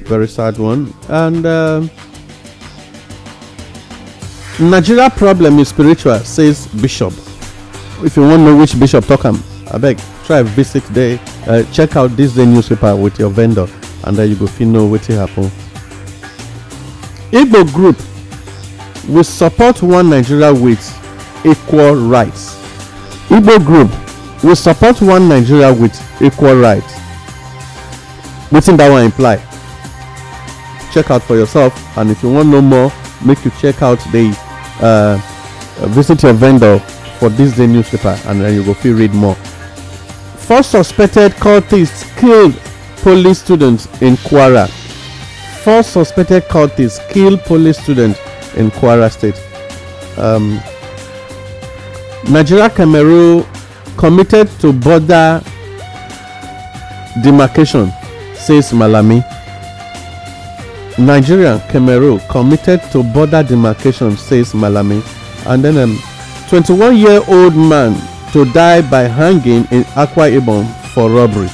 very 0.06 0.28
sad 0.28 0.58
one 0.58 0.94
and 1.10 1.46
um, 1.46 1.90
nigeria 4.60 5.10
problem 5.10 5.60
is 5.60 5.70
spiritual 5.70 6.20
says 6.20 6.68
bishop 6.82 7.14
if 8.04 8.18
you 8.18 8.24
wan 8.24 8.44
know 8.44 8.58
which 8.58 8.78
bishop 8.80 9.06
talk 9.06 9.24
am 9.26 9.36
abeg 9.78 9.98
try 10.26 10.42
visit 10.44 10.84
there 10.94 11.20
uh, 11.48 11.64
check 11.72 11.96
out 11.96 12.10
this 12.18 12.34
day 12.34 12.46
newspaper 12.46 12.96
with 12.96 13.18
your 13.20 13.30
vendor 13.30 13.68
and 14.06 14.16
then 14.18 14.30
you 14.30 14.36
go 14.36 14.48
fit 14.48 14.66
know 14.68 14.88
wetin 14.88 15.16
happen. 15.18 15.50
Igbo 17.32 17.72
group 17.74 17.98
will 19.08 19.24
support 19.24 19.82
one 19.82 20.10
Nigeria 20.10 20.54
with 20.54 20.80
equal 21.46 21.96
rights. 21.96 22.56
Igbo 23.30 23.64
group 23.66 23.90
will 24.44 24.56
support 24.56 25.02
one 25.02 25.30
Nigeria 25.30 25.74
with 25.74 25.94
equal 26.22 26.56
rights. 26.56 26.94
Wetin 28.50 28.78
that 28.78 28.90
one 28.92 29.06
imply? 29.06 29.38
Check 30.92 31.10
out 31.12 31.22
for 31.24 31.36
yourself, 31.38 31.74
and 31.98 32.10
if 32.12 32.22
you 32.22 32.32
want 32.34 32.50
know 32.50 32.62
more, 32.62 32.92
make 33.24 33.44
you 33.46 33.52
check 33.62 33.82
out 33.82 34.00
the 34.12 34.36
uh, 34.82 35.18
visit 35.90 36.22
your 36.24 36.34
vendor 36.34 36.80
for 37.20 37.30
this 37.30 37.56
day 37.56 37.68
newspaper, 37.68 38.20
and 38.26 38.42
then 38.42 38.54
you 38.56 38.64
go 38.64 38.74
fit 38.74 38.94
read 38.94 39.14
more. 39.14 39.36
Four 39.36 40.64
suspected 40.64 41.32
cultists 41.34 42.04
killed 42.20 42.54
police 43.04 43.40
students 43.40 43.86
in 44.02 44.16
Kwara. 44.18 44.68
four 45.64 45.84
suspected 45.84 46.44
cultists 46.44 47.00
killed 47.12 47.40
police 47.44 47.78
students 47.80 48.20
in 48.58 48.70
Kwara 48.72 49.10
State. 49.12 49.40
Um, 50.18 50.60
Nigeria 52.30 52.70
Cameroon 52.70 53.46
committed 54.02 54.50
to 54.60 54.74
border 54.74 55.40
demarcation, 57.22 57.92
says 58.34 58.72
Malami. 58.74 59.22
Nigeria 60.98 61.64
Cameroon 61.70 62.20
committed 62.28 62.82
to 62.92 63.04
border 63.04 63.44
demarcation, 63.44 64.18
says 64.18 64.54
Malami. 64.54 65.04
And 65.46 65.64
then 65.64 65.78
um, 65.78 66.00
21 66.50 66.98
year 66.98 67.22
old 67.28 67.56
man 67.56 67.94
to 68.34 68.44
die 68.52 68.82
by 68.90 69.02
hanging 69.04 69.66
in 69.70 69.84
Akwa 69.94 70.34
Ibom 70.34 70.66
for 70.96 71.08
robbery. 71.12 71.50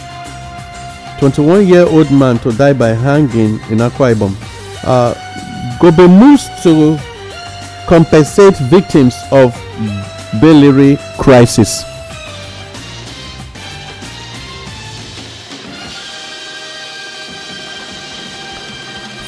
21 1.19 1.67
year 1.67 1.86
old 1.86 2.10
man 2.13 2.39
to 2.39 2.53
die 2.53 2.71
by 2.71 2.89
hanging 2.95 3.60
in 3.69 3.79
Akwa 3.83 4.15
Ibom. 4.15 4.31
Uh, 4.86 5.12
Gombe 5.81 6.07
moves 6.07 6.47
to 6.63 6.97
compensate 7.89 8.55
victims 8.71 9.15
of 9.33 9.51
Billiri 10.39 10.95
crisis. 11.19 11.96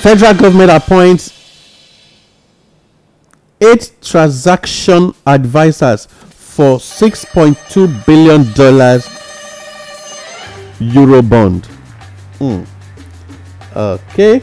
Federal 0.10 0.34
government 0.34 0.72
appoints 0.72 1.30
eight 3.62 3.92
transaction 4.02 5.14
advisors 5.28 6.08
for 6.08 6.80
6.2 6.80 8.08
billion 8.08 8.52
dollars 8.54 9.08
euro 10.80 11.22
bond. 11.22 11.68
Hmm. 12.40 12.64
Okay. 13.78 14.42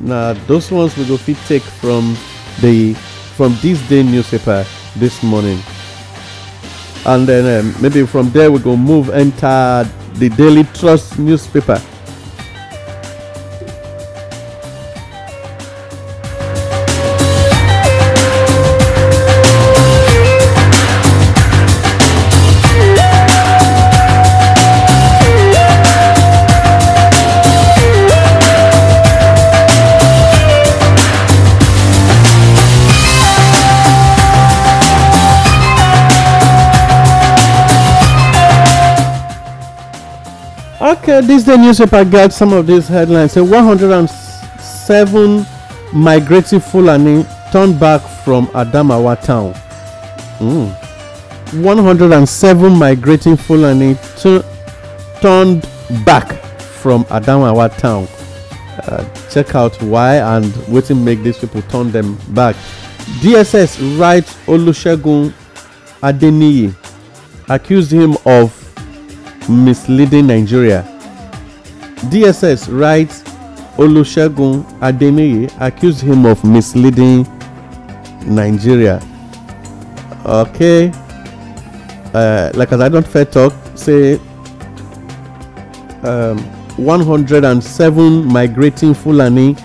Now 0.00 0.34
those 0.46 0.70
ones 0.70 0.96
we 0.96 1.06
go 1.08 1.16
fit 1.16 1.36
take 1.48 1.64
from 1.64 2.16
the 2.60 2.94
from 3.34 3.56
this 3.62 3.82
day 3.88 4.04
newspaper 4.04 4.64
this 4.94 5.24
morning, 5.24 5.58
and 7.04 7.26
then 7.26 7.64
um, 7.64 7.74
maybe 7.82 8.06
from 8.06 8.30
there 8.30 8.52
we 8.52 8.60
go 8.60 8.76
move 8.76 9.10
enter 9.10 9.82
the 10.14 10.28
Daily 10.28 10.62
Trust 10.72 11.18
newspaper. 11.18 11.82
Okay, 41.14 41.26
this 41.28 41.44
day 41.44 41.56
newspaper 41.56 42.04
got 42.04 42.32
some 42.32 42.52
of 42.52 42.66
these 42.66 42.88
headlines. 42.88 43.30
Say 43.34 43.40
107 43.40 45.46
migrating 45.92 46.58
Fulani 46.58 47.24
turned 47.52 47.78
back 47.78 48.00
from 48.24 48.48
Adamawa 48.48 49.22
town. 49.22 49.54
Mm. 50.40 50.74
107 51.62 52.72
migrating 52.76 53.36
Fulani 53.36 53.96
tu- 54.18 54.42
turned 55.20 55.62
back 56.04 56.32
from 56.82 57.04
Adamawa 57.04 57.68
town. 57.78 58.08
Uh, 58.88 59.04
check 59.30 59.54
out 59.54 59.80
why 59.82 60.16
and 60.16 60.46
wetin 60.66 61.00
make 61.04 61.22
these 61.22 61.38
people 61.38 61.62
turn 61.62 61.92
them 61.92 62.18
back. 62.30 62.56
DSS 63.22 63.78
writes 64.00 64.34
Olusegun 64.46 65.32
Adeniyi 66.02 66.74
accused 67.48 67.92
him 67.92 68.16
of 68.26 68.50
misleading 69.48 70.26
Nigeria. 70.26 70.90
DSS 72.10 72.68
writes 72.78 73.22
Olusegun 73.76 74.62
Adeniyi 74.80 75.50
accused 75.60 76.00
him 76.00 76.24
of 76.26 76.42
misleading 76.44 77.26
Nigeria. 78.26 79.00
Okay. 80.24 80.92
Uh, 82.14 82.50
like 82.54 82.70
as 82.72 82.80
I 82.80 82.88
don't 82.88 83.06
fair 83.06 83.24
talk, 83.24 83.52
say 83.74 84.14
um, 86.04 86.38
107 86.76 88.24
migrating 88.26 88.94
Fulani 88.94 89.56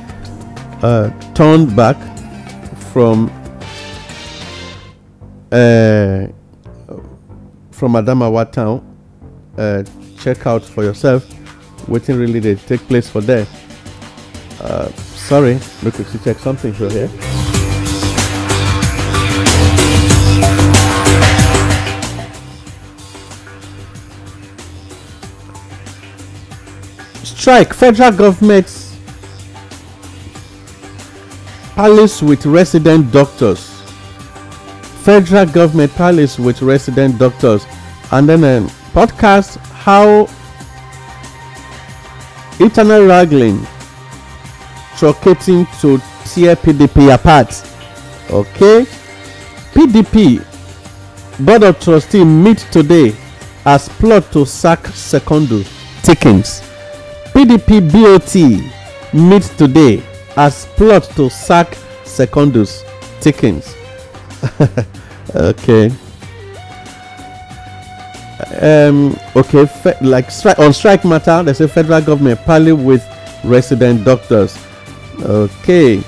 uh, 0.81 1.09
turned 1.33 1.75
back 1.75 1.97
from 2.91 3.29
uh, 5.51 6.27
from 7.71 7.93
Adamawa 7.93 8.51
town 8.51 8.85
uh, 9.57 9.83
check 10.17 10.45
out 10.45 10.63
for 10.63 10.83
yourself 10.83 11.25
wetin 11.89 12.19
really 12.19 12.39
dey 12.39 12.55
take 12.55 12.81
place 12.87 13.09
for 13.09 13.21
there. 13.21 13.45
Uh, 14.61 14.87
sorry 15.29 15.55
look, 15.83 15.97
we 15.97 16.03
still 16.05 16.21
check 16.23 16.37
something 16.37 16.73
for 16.73 16.89
here. 16.89 17.09
Strike 27.23 27.73
federal 27.73 28.11
government 28.11 28.67
palace 31.75 32.21
with 32.21 32.45
resident 32.45 33.11
doctors. 33.11 33.81
Federal 35.03 35.45
government 35.45 35.91
palace 35.93 36.37
with 36.37 36.61
resident 36.61 37.17
doctors. 37.17 37.65
And 38.11 38.27
then 38.27 38.43
um, 38.43 38.67
podcast 38.93 39.57
how 39.85 40.27
internal 42.60 43.05
wrangling 43.05 43.57
truncating 44.97 45.66
to 45.80 45.97
tear 46.30 46.55
pdp 46.55 47.14
apart. 47.14 47.49
Okay 48.30 48.86
pdp 49.74 50.43
board 51.45 51.64
of 51.64 51.80
trustee 51.80 52.26
meet 52.26 52.57
today 52.72 53.16
as 53.66 53.88
plot 53.89 54.32
to 54.32 54.45
sack 54.45 54.86
secondo 54.88 55.64
takings. 56.03 56.62
Pdp 57.34 57.91
bot 57.91 58.36
meet 59.14 59.43
today 59.57 60.03
as 60.36 60.66
plot 60.76 61.03
to 61.16 61.30
sack 61.30 61.78
secondus 62.03 62.84
takings. 63.22 63.76
Okay 65.36 65.91
um 68.61 69.17
okay 69.35 69.65
fe- 69.65 69.97
like 70.01 70.27
on 70.57 70.71
strike 70.73 71.03
matter 71.03 71.43
they 71.43 71.53
say 71.53 71.67
federal 71.67 72.01
government 72.01 72.39
parley 72.45 72.71
with 72.73 73.03
resident 73.43 74.03
doctors. 74.05 74.57
Okay 75.21 76.01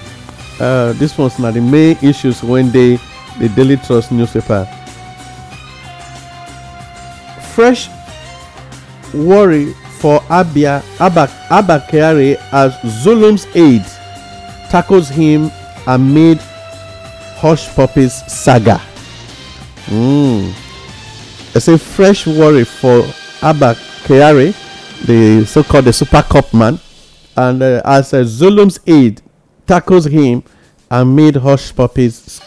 uh 0.60 0.94
this 0.94 1.18
one's 1.18 1.38
na 1.40 1.52
the 1.52 1.60
main 1.62 1.98
issues 2.02 2.42
when 2.44 2.72
they 2.72 2.98
the 3.40 3.50
daily 3.56 3.78
trust 3.78 4.12
newspaper. 4.12 4.66
Fresh 7.54 7.90
worry 9.14 9.74
for 10.00 10.20
abia 10.32 10.82
abba 11.00 11.80
kyari 11.90 12.38
as 12.54 12.72
zulum's 13.04 13.46
aide 13.56 13.86
tackles 14.70 15.10
him 15.10 15.52
amid 15.88 16.40
Hushpuppi 17.42 18.08
saga. 18.30 18.80
Mm. 19.88 20.54
It's 21.54 21.68
a 21.68 21.78
fresh 21.78 22.26
worry 22.26 22.64
for 22.64 23.06
Abba 23.42 23.76
Kyari, 24.06 24.54
the 25.06 25.46
so-called 25.46 25.84
the 25.84 25.92
Super 25.92 26.22
Cop 26.22 26.54
man, 26.54 26.80
and 27.36 27.62
uh, 27.62 27.82
as 27.84 28.14
uh, 28.14 28.22
Zulum's 28.24 28.80
aide 28.88 29.22
tackles 29.68 30.06
him 30.06 30.44
amid 30.90 31.36
Hushpuppi 31.36 32.42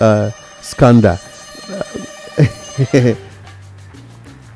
uh, 0.00 0.32
scandal. 0.60 1.16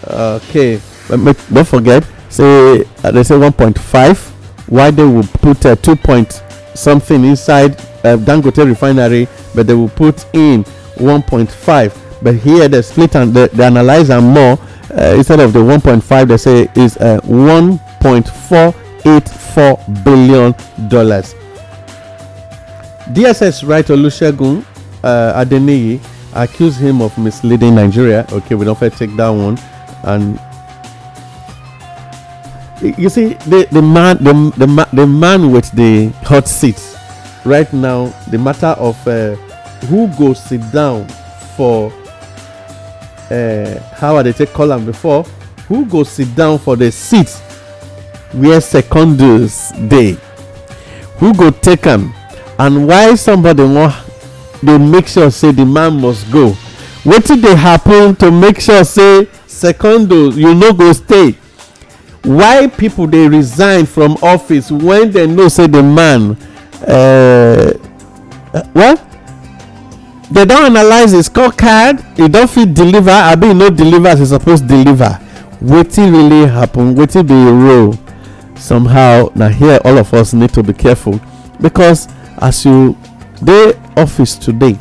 Okay, 0.08 0.82
but 1.08 1.38
don't 1.54 1.68
forget, 1.68 2.04
say 2.34 2.84
uh, 3.03 3.11
they 3.11 3.23
say 3.23 3.36
1.5. 3.36 4.29
Why 4.69 4.91
they 4.91 5.03
will 5.03 5.23
put 5.23 5.65
uh, 5.65 5.75
2 5.75 5.95
point 5.97 6.41
something 6.73 7.23
inside 7.25 7.73
uh, 8.03 8.17
Dangote 8.17 8.65
refinery, 8.65 9.27
but 9.53 9.67
they 9.67 9.73
will 9.75 9.89
put 9.89 10.25
in 10.34 10.63
1.5. 10.95 12.23
But 12.23 12.36
here 12.36 12.67
they 12.67 12.81
split 12.81 13.15
and 13.15 13.34
they, 13.34 13.47
they 13.47 13.63
analyze 13.65 14.09
and 14.09 14.25
more. 14.27 14.57
Uh, 14.91 15.13
instead 15.17 15.39
of 15.39 15.53
the 15.53 15.59
1.5, 15.59 16.27
they 16.27 16.38
say 16.38 16.67
is 16.75 16.97
uh, 16.97 17.19
1.484 17.23 20.03
billion 20.03 20.53
dollars. 20.89 21.36
DSS 23.13 23.63
writer 23.67 23.95
Olusegun 23.95 24.63
uh, 25.03 25.34
Adeniyi 25.43 25.99
accused 26.36 26.79
him 26.79 27.01
of 27.01 27.17
misleading 27.17 27.75
Nigeria. 27.75 28.25
Okay, 28.31 28.55
we 28.55 28.63
don't 28.65 28.79
take 28.79 29.15
that 29.17 29.29
one. 29.29 29.57
And 30.03 30.39
you 32.97 33.09
see, 33.09 33.34
the, 33.49 33.67
the 33.71 33.81
man, 33.81 34.17
the, 34.23 34.34
the, 34.57 34.89
the 34.93 35.07
man 35.07 35.51
with 35.51 35.71
the 35.71 36.07
hot 36.23 36.47
seat 36.47 36.79
right 37.45 37.71
now, 37.73 38.07
the 38.29 38.38
matter 38.38 38.75
of 38.79 38.95
uh, 39.07 39.36
who 39.88 40.07
go 40.17 40.34
sit 40.34 40.61
down 40.71 41.07
for 41.55 41.91
uh, 43.31 43.79
how 43.95 44.15
are 44.15 44.23
they 44.23 44.34
take 44.34 44.49
call 44.53 44.71
am 44.73 44.86
before? 44.86 45.23
Who 45.67 45.86
go 45.86 46.03
sit 46.03 46.36
down 46.36 46.59
for 46.59 46.75
the 46.75 46.91
seat 46.91 47.29
where 48.34 48.59
secondus 48.59 49.71
dey? 49.89 50.17
Who 51.17 51.34
go 51.34 51.51
take 51.51 51.88
am? 51.88 52.13
And 52.59 52.88
why 52.88 53.15
somebody 53.15 53.63
wan 53.63 53.93
dey 54.63 54.77
make 54.77 55.07
sure 55.07 55.31
say 55.31 55.51
the 55.51 55.65
man 55.65 55.99
must 55.99 56.29
go? 56.31 56.51
Wetin 57.03 57.41
dey 57.41 57.55
happen 57.55 58.15
to 58.17 58.31
make 58.31 58.59
sure 58.59 58.84
say 58.84 59.25
secondus 59.47 60.36
you 60.36 60.53
no 60.53 60.73
go 60.73 60.91
stay? 60.93 61.36
Why 62.24 62.67
people 62.67 63.05
dey 63.07 63.28
resign 63.28 63.86
from 63.86 64.13
office 64.24 64.71
when 64.71 65.11
dem 65.11 65.36
know 65.36 65.49
say 65.49 65.67
the 65.67 65.84
man 65.84 66.38
uh, 66.88 67.74
uh, 68.53 68.63
what? 68.74 69.01
they 70.32 70.45
don 70.45 70.65
analyse 70.71 71.11
the 71.11 71.17
scorecard 71.19 71.99
e 72.19 72.28
don 72.30 72.47
fit 72.47 72.74
deliver 72.74 73.11
abi 73.11 73.47
e 73.47 73.53
no 73.53 73.69
deliver 73.69 74.07
as 74.07 74.21
e 74.21 74.26
suppose 74.26 74.61
deliver. 74.61 75.19
Wetin 75.61 76.11
really 76.11 76.47
happen 76.47 76.95
wetin 76.95 77.28
be 77.28 77.34
e 77.34 77.51
role? 77.51 77.93
Somehow 78.55 79.30
na 79.36 79.49
here 79.49 79.80
all 79.84 79.97
of 79.97 80.13
us 80.13 80.34
need 80.34 80.53
to 80.53 80.63
be 80.63 80.74
careful. 80.74 81.19
Because 81.61 82.07
as 82.41 82.65
you 82.65 82.95
dey 83.43 83.74
office 83.97 84.36
today 84.38 84.78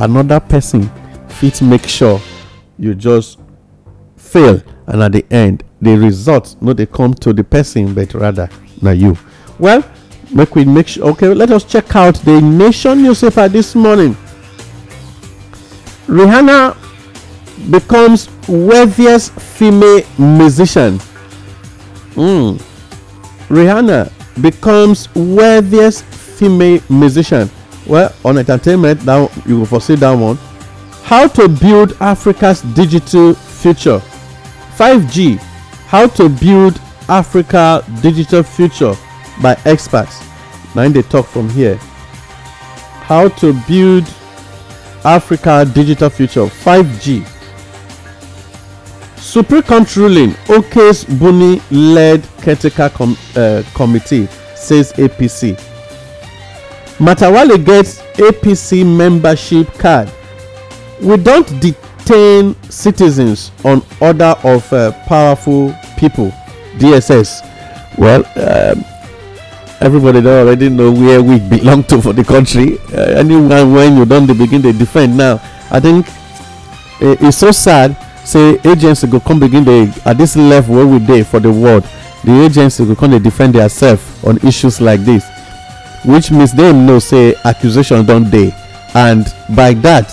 another 0.00 0.40
person 0.40 0.90
fit 1.28 1.60
make 1.60 1.86
sure 1.86 2.18
you 2.78 2.94
just 2.94 3.38
fail 4.16 4.62
and 4.90 5.02
at 5.02 5.12
the 5.12 5.24
end 5.30 5.62
the 5.80 5.96
result 5.96 6.56
no 6.60 6.72
they 6.72 6.84
come 6.86 7.14
to 7.14 7.32
the 7.32 7.44
person 7.44 7.94
but 7.94 8.12
rather 8.14 8.48
na 8.82 8.90
you. 8.90 9.16
Well 9.58 9.84
make 10.32 10.54
we 10.54 10.64
make 10.64 10.88
sure 10.88 11.06
okay 11.10 11.28
let 11.32 11.50
us 11.50 11.64
check 11.64 11.94
out 11.96 12.16
the 12.16 12.40
nation 12.40 13.02
newspaper 13.02 13.48
this 13.48 13.74
morning. 13.74 14.16
Rihanna 16.06 16.76
becomes 17.70 18.28
wealthiest 18.48 19.32
female 19.32 20.02
musician. 20.18 20.98
Mm. 22.14 22.60
rihanna 23.48 24.10
becomes 24.42 25.08
wealthiest 25.14 26.04
female 26.04 26.80
musician. 26.90 27.48
Well 27.86 28.12
on 28.24 28.38
entertainment 28.38 29.04
now 29.04 29.30
you 29.46 29.60
go 29.60 29.64
foresee 29.66 29.94
that 29.96 30.12
one. 30.12 30.36
How 31.04 31.28
to 31.28 31.48
build 31.48 31.96
africa's 32.00 32.62
digital 32.62 33.34
future 33.34 34.02
5g 34.80 35.36
how 35.88 36.06
to 36.06 36.30
build 36.30 36.80
africa 37.10 37.84
digital 38.00 38.42
future 38.42 38.94
by 39.42 39.54
experts. 39.66 40.22
Now, 40.74 40.82
in 40.82 40.94
the 40.94 41.02
talk 41.02 41.26
from 41.26 41.50
here 41.50 41.76
how 43.02 43.28
to 43.28 43.52
build 43.68 44.04
africa 45.04 45.70
digital 45.74 46.08
future 46.08 46.46
5g 46.46 47.26
supreme 49.18 49.62
court 49.62 49.94
ruling 49.96 50.30
ok's 50.48 51.04
buni 51.04 51.60
led 51.70 52.22
caretaker 52.40 52.88
com 52.88 53.18
uh, 53.36 53.62
committee 53.74 54.26
says 54.56 54.94
apc 54.94 55.58
Matawalle 56.98 57.62
gets 57.64 58.00
apc 58.16 58.84
membership 58.84 59.66
card. 59.78 60.10
We 61.00 61.16
don't 61.16 61.48
detain 62.04 62.54
citizens 62.70 63.52
on 63.64 63.82
order 64.00 64.34
of 64.44 64.70
uh, 64.72 64.92
powerful 65.06 65.74
people 65.96 66.30
dss 66.78 67.46
well 67.98 68.20
um, 68.36 68.84
everybody 69.80 70.20
don 70.20 70.46
already 70.46 70.68
know 70.68 70.90
where 70.92 71.22
we 71.22 71.38
belong 71.48 71.82
to 71.84 72.00
for 72.02 72.12
the 72.12 72.22
country. 72.22 72.78
Uh, 72.92 73.18
anyone 73.18 73.72
when 73.72 73.96
you 73.96 74.04
don 74.04 74.26
dey 74.26 74.34
begin 74.34 74.60
dey 74.60 74.72
defend. 74.72 75.16
Now 75.16 75.40
i 75.70 75.80
think 75.80 76.06
e 77.02 77.16
e 77.26 77.30
so 77.32 77.50
sad 77.50 77.96
say 78.24 78.58
agency 78.64 79.06
go 79.06 79.20
come 79.20 79.40
begin 79.40 79.64
dey 79.64 79.92
at 80.04 80.18
this 80.18 80.36
level 80.36 80.76
wey 80.76 80.84
we 80.84 80.98
dey 80.98 81.22
for 81.22 81.40
the 81.40 81.50
world 81.50 81.84
the 82.24 82.44
agency 82.44 82.84
go 82.84 82.94
come 82.94 83.10
dey 83.12 83.18
defend 83.18 83.54
theirself 83.54 84.24
on 84.24 84.36
issues 84.46 84.80
like 84.80 85.00
this 85.00 85.24
which 86.04 86.30
means 86.30 86.52
dem 86.52 86.86
know 86.86 86.98
say 86.98 87.34
accusation 87.44 88.04
don 88.06 88.28
dey. 88.30 88.52
And 88.94 89.32
by 89.54 89.74
that 89.74 90.10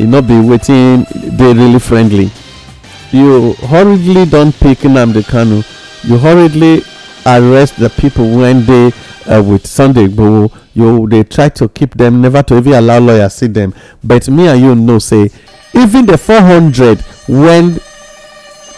e 0.00 0.04
no 0.06 0.22
be 0.22 0.34
wetin 0.34 1.04
dey 1.36 1.52
really 1.52 1.78
friendly. 1.78 2.30
You 3.12 3.52
hurriedly 3.68 4.26
don 4.26 4.52
pick 4.52 4.78
nnamdi 4.84 5.22
kanu. 5.22 5.62
You 6.04 6.16
hurriedly 6.18 6.82
arrest 7.26 7.76
the 7.78 7.90
people 7.90 8.24
when 8.38 8.64
dey 8.64 8.92
uh, 9.26 9.42
with 9.42 9.66
sunday 9.66 10.06
igboho. 10.08 10.50
You 10.74 11.06
dey 11.08 11.24
try 11.24 11.48
to 11.50 11.68
keep 11.68 11.94
them 11.94 12.20
never 12.22 12.42
to 12.44 12.56
even 12.58 12.72
allow 12.74 12.98
lawyers 13.00 13.34
see 13.34 13.48
them. 13.48 13.74
But 14.02 14.28
me 14.28 14.48
and 14.48 14.60
you 14.60 14.74
know 14.74 14.98
say 14.98 15.30
even 15.74 16.06
the 16.06 16.16
400 16.18 17.00
when 17.28 17.78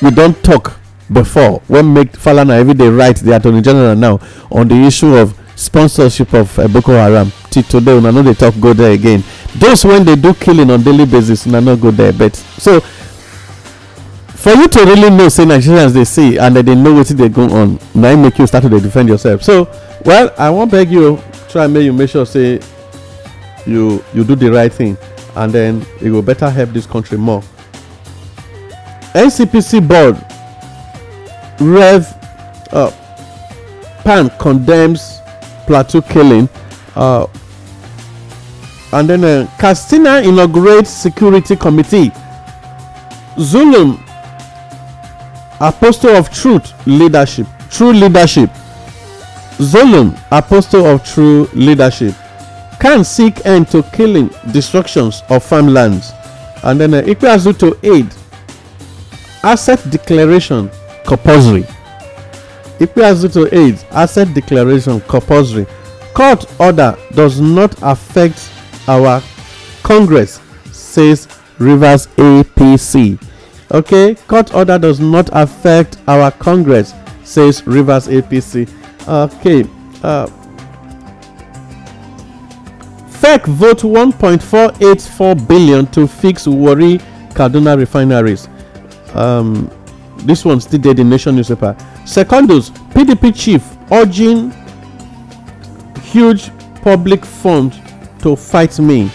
we 0.02 0.10
don 0.10 0.34
talk 0.42 0.78
before 1.12 1.60
when 1.68 1.92
make 1.92 2.12
falana 2.12 2.58
every 2.58 2.74
day 2.74 2.88
write 2.88 3.16
the 3.16 3.36
attorney 3.36 3.60
general 3.62 3.94
now 3.94 4.18
on 4.50 4.66
the 4.68 4.74
issue 4.74 5.14
of 5.14 5.34
sponsorship 5.56 6.32
of 6.34 6.58
uh, 6.58 6.66
boko 6.68 6.92
haram 6.92 7.30
till 7.50 7.62
today 7.62 7.92
una 7.96 8.10
no 8.12 8.22
dey 8.22 8.34
talk 8.34 8.54
go 8.60 8.72
there 8.72 8.92
again 8.92 9.22
those 9.58 9.84
when 9.84 10.04
they 10.04 10.16
do 10.16 10.32
killing 10.34 10.70
on 10.70 10.82
daily 10.82 11.04
basis 11.06 11.46
una 11.46 11.60
no 11.60 11.76
go 11.76 11.90
there 11.90 12.12
but 12.12 12.34
so 12.36 12.80
for 14.42 14.50
you 14.54 14.66
to 14.66 14.80
really 14.84 15.10
know 15.10 15.28
say 15.28 15.44
nigerians 15.44 15.94
dey 15.94 16.04
see 16.04 16.36
and 16.38 16.54
dem 16.54 16.64
dey 16.66 16.74
know 16.74 16.94
wetin 16.94 17.16
dey 17.16 17.28
go 17.28 17.42
on 17.50 17.78
na 17.94 18.10
im 18.12 18.22
make 18.22 18.38
you 18.38 18.46
start 18.46 18.62
to 18.64 18.68
dey 18.68 18.80
defend 18.80 19.08
yourself. 19.08 19.42
So 19.42 19.68
well 20.04 20.32
i 20.38 20.50
wan 20.50 20.68
beg 20.68 20.90
you 20.90 21.18
try 21.48 21.66
make 21.66 21.84
you 21.84 21.92
make 21.92 22.10
sure 22.10 22.26
say 22.26 22.60
you 23.66 24.02
you 24.14 24.24
do 24.24 24.34
the 24.34 24.50
right 24.50 24.72
thing 24.72 24.96
and 25.36 25.52
then 25.52 25.86
e 26.00 26.08
go 26.10 26.20
better 26.22 26.50
help 26.50 26.70
this 26.70 26.86
country 26.86 27.16
more. 27.18 27.42
Ncpc 29.14 29.86
board 29.86 30.16
rev 31.60 32.06
uh, 32.72 32.90
pan 34.02 34.30
condemns 34.40 35.20
plateau 35.66 36.00
killing 36.02 36.48
uh, 36.96 37.26
and 38.92 39.08
then 39.08 39.24
uh, 39.24 39.46
castina 39.58 40.22
inaugurates 40.22 40.90
security 40.90 41.56
committee. 41.56 42.10
Zulum 43.36 43.98
apostle 45.60 46.10
of 46.16 46.30
truth 46.30 46.72
leadership 46.86 47.46
true 47.72 47.92
leadership. 47.92 48.50
Zulum 49.58 50.16
apostle 50.30 50.86
of 50.86 51.04
true 51.04 51.48
leadership. 51.54 52.14
Can 52.80 53.02
seek 53.04 53.44
end 53.46 53.68
to 53.68 53.82
killing 53.94 54.28
destructions 54.52 55.22
of 55.30 55.42
farmlands. 55.42 56.12
And 56.64 56.80
then 56.80 56.94
uh, 56.94 57.02
Ikpeazu 57.02 57.58
to 57.60 57.78
aid. 57.82 58.08
Asset 59.42 59.80
declaration 59.90 60.70
compulsory. 61.06 61.62
Ikpeazu 62.78 63.32
to 63.32 63.54
aid 63.56 63.82
asset 63.90 64.32
declaration 64.34 65.00
compulsory. 65.02 65.66
Court 66.14 66.44
order 66.60 66.96
does 67.14 67.40
not 67.40 67.74
affect 67.82 68.50
our 68.88 69.22
congress 69.82 70.40
says 70.70 71.28
rivers 71.58 72.06
apc 72.16 73.22
okay 73.70 74.14
court 74.26 74.54
order 74.54 74.78
does 74.78 75.00
not 75.00 75.28
affect 75.32 75.98
our 76.08 76.30
congress 76.30 76.94
says 77.24 77.66
rivers 77.66 78.08
apc 78.08 78.68
okay 79.08 79.64
uh, 80.02 80.26
FEC 83.22 83.44
vote 83.46 83.78
1.484 83.82 85.46
billion 85.46 85.86
to 85.86 86.08
fix 86.08 86.44
Warri 86.48 86.98
Kaduna 87.34 87.76
refineries. 87.78 88.48
Um, 89.14 89.70
this 90.24 90.44
one 90.44 90.60
still 90.60 90.80
did 90.80 90.96
the 90.96 91.04
Nation 91.04 91.36
newspaper. 91.36 91.76
Secondus, 92.04 92.70
PDP 92.90 93.32
chief 93.32 93.64
urging 93.92 94.50
huge 96.02 96.50
public 96.82 97.24
fund 97.24 97.72
to 98.22 98.36
fight 98.36 98.78
me. 98.78 99.10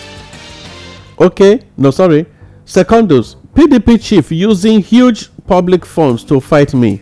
Okay, 1.20 1.62
no, 1.76 1.92
sorry. 1.92 2.26
Secondus, 2.66 3.36
PDP 3.54 4.02
chief 4.02 4.32
using 4.32 4.82
huge 4.82 5.30
public 5.48 5.86
funds 5.86 6.24
to 6.26 6.40
fight 6.40 6.74
me. 6.74 7.02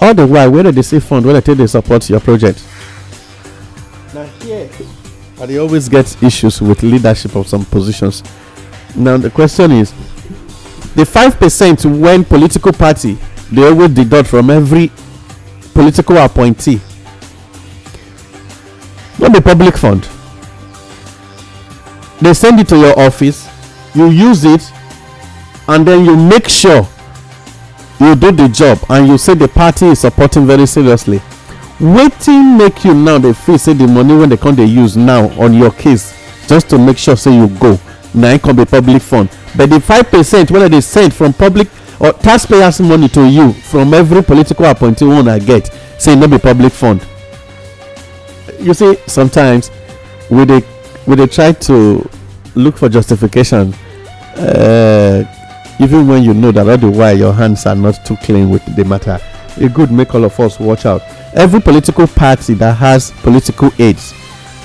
All 0.00 0.12
the 0.12 0.26
while, 0.26 0.50
where 0.50 0.64
did 0.64 0.74
they 0.74 0.82
say 0.82 1.00
fund? 1.00 1.24
Where 1.24 1.40
take 1.40 1.56
they 1.56 1.66
support 1.66 2.08
your 2.10 2.20
project? 2.20 2.62
Now 4.12 4.24
here, 4.42 4.68
and 5.40 5.50
they 5.50 5.58
always 5.58 5.88
get 5.88 6.22
issues 6.22 6.60
with 6.60 6.82
leadership 6.82 7.34
of 7.36 7.48
some 7.48 7.64
positions. 7.64 8.22
Now 8.94 9.16
the 9.16 9.30
question 9.30 9.72
is, 9.72 9.92
the 10.94 11.06
five 11.06 11.38
percent 11.38 11.84
when 11.84 12.24
political 12.24 12.72
party 12.72 13.18
they 13.50 13.66
always 13.66 13.90
deduct 13.90 14.28
from 14.28 14.50
every 14.50 14.90
political 15.72 16.16
appointee. 16.18 16.80
Not 19.18 19.32
the 19.32 19.40
public 19.42 19.76
fund. 19.76 20.08
They 22.20 22.32
send 22.34 22.60
it 22.60 22.68
to 22.68 22.76
your 22.78 22.98
office, 22.98 23.48
you 23.94 24.08
use 24.08 24.44
it, 24.44 24.72
and 25.68 25.86
then 25.86 26.04
you 26.04 26.16
make 26.16 26.48
sure 26.48 26.86
you 28.00 28.14
do 28.14 28.32
the 28.32 28.48
job 28.48 28.78
and 28.88 29.08
you 29.08 29.18
say 29.18 29.34
the 29.34 29.48
party 29.48 29.86
is 29.86 30.00
supporting 30.00 30.46
very 30.46 30.66
seriously. 30.66 31.20
Waiting 31.80 32.56
make 32.56 32.84
you 32.84 32.94
now 32.94 33.18
dey 33.18 33.32
feel 33.32 33.58
say 33.58 33.72
the 33.72 33.86
money 33.86 34.14
when 34.16 34.28
dem 34.28 34.38
come 34.38 34.54
they 34.54 34.64
use 34.64 34.96
now 34.96 35.28
on 35.40 35.52
your 35.54 35.70
case 35.72 36.12
just 36.46 36.70
to 36.70 36.78
make 36.78 36.96
sure 36.98 37.16
say 37.16 37.34
you 37.34 37.48
go. 37.58 37.78
Na 38.14 38.30
im 38.32 38.38
come 38.38 38.56
be 38.56 38.64
public 38.64 39.02
fund. 39.02 39.28
But 39.56 39.70
the 39.70 39.80
five 39.80 40.08
percent 40.10 40.50
wey 40.50 40.68
they 40.68 40.80
send 40.80 41.12
from 41.14 41.32
public 41.32 41.68
or 42.00 42.12
taxpayers 42.12 42.80
money 42.80 43.08
to 43.08 43.28
you 43.28 43.52
from 43.52 43.92
every 43.94 44.22
political 44.22 44.66
appointee 44.66 45.04
wey 45.04 45.18
una 45.18 45.38
get 45.40 45.66
say 45.98 46.14
no 46.14 46.28
be 46.28 46.38
public 46.38 46.72
fund. 46.72 47.04
You 48.60 48.72
see 48.74 48.96
sometimes 49.06 49.70
with 50.30 50.48
dey 50.48 50.60
we 51.06 51.16
dey 51.16 51.26
try 51.26 51.52
to 51.52 52.08
look 52.54 52.76
for 52.76 52.88
justification 52.88 53.74
uh, 54.36 55.24
even 55.80 56.06
when 56.06 56.22
you 56.22 56.32
know 56.34 56.52
that 56.52 56.68
all 56.68 56.76
the 56.78 56.90
while 56.90 57.16
your 57.16 57.32
hands 57.32 57.66
are 57.66 57.74
not 57.74 58.04
too 58.06 58.16
clean 58.18 58.48
with 58.50 58.64
the 58.76 58.84
matter 58.84 59.18
e 59.60 59.68
good 59.68 59.90
make 59.90 60.14
all 60.14 60.24
of 60.24 60.38
us 60.40 60.58
watch 60.58 60.84
out. 60.86 61.00
Every 61.34 61.60
political 61.60 62.06
party 62.06 62.54
that 62.54 62.74
has 62.76 63.10
political 63.22 63.70
aids 63.78 64.12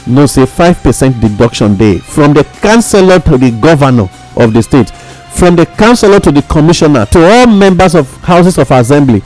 know 0.07 0.25
say 0.25 0.45
five 0.45 0.77
percent 0.81 1.19
deduction 1.19 1.75
dey 1.75 1.97
from 1.99 2.33
the 2.33 2.43
councillor 2.61 3.19
to 3.19 3.37
the 3.37 3.51
governor 3.61 4.09
of 4.37 4.53
the 4.53 4.61
state 4.63 4.89
from 4.89 5.55
the 5.55 5.65
councillor 5.65 6.19
to 6.19 6.31
the 6.31 6.41
commissioner 6.43 7.05
to 7.07 7.19
all 7.23 7.47
members 7.47 7.95
of 7.95 8.07
houses 8.23 8.57
of 8.57 8.69
assembly. 8.71 9.21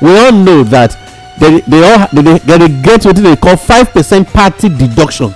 We 0.00 0.16
all 0.16 0.32
know 0.32 0.62
that 0.64 0.96
they 1.40 1.60
they 1.62 1.82
all 1.92 2.06
they 2.12 2.38
they 2.38 2.68
get 2.82 3.00
wetin 3.02 3.22
they 3.22 3.36
call 3.36 3.56
five 3.56 3.90
percent 3.92 4.28
party 4.28 4.68
deduction 4.68 5.32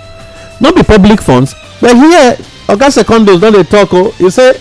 no 0.61 0.73
be 0.73 0.83
public 0.83 1.21
funds. 1.21 1.55
But 1.81 1.97
here 1.97 2.37
oga 2.69 2.91
secondos 2.91 3.41
don 3.41 3.53
dey 3.53 3.65
talk 3.65 3.93
o 3.95 4.13
e 4.21 4.31
say 4.31 4.53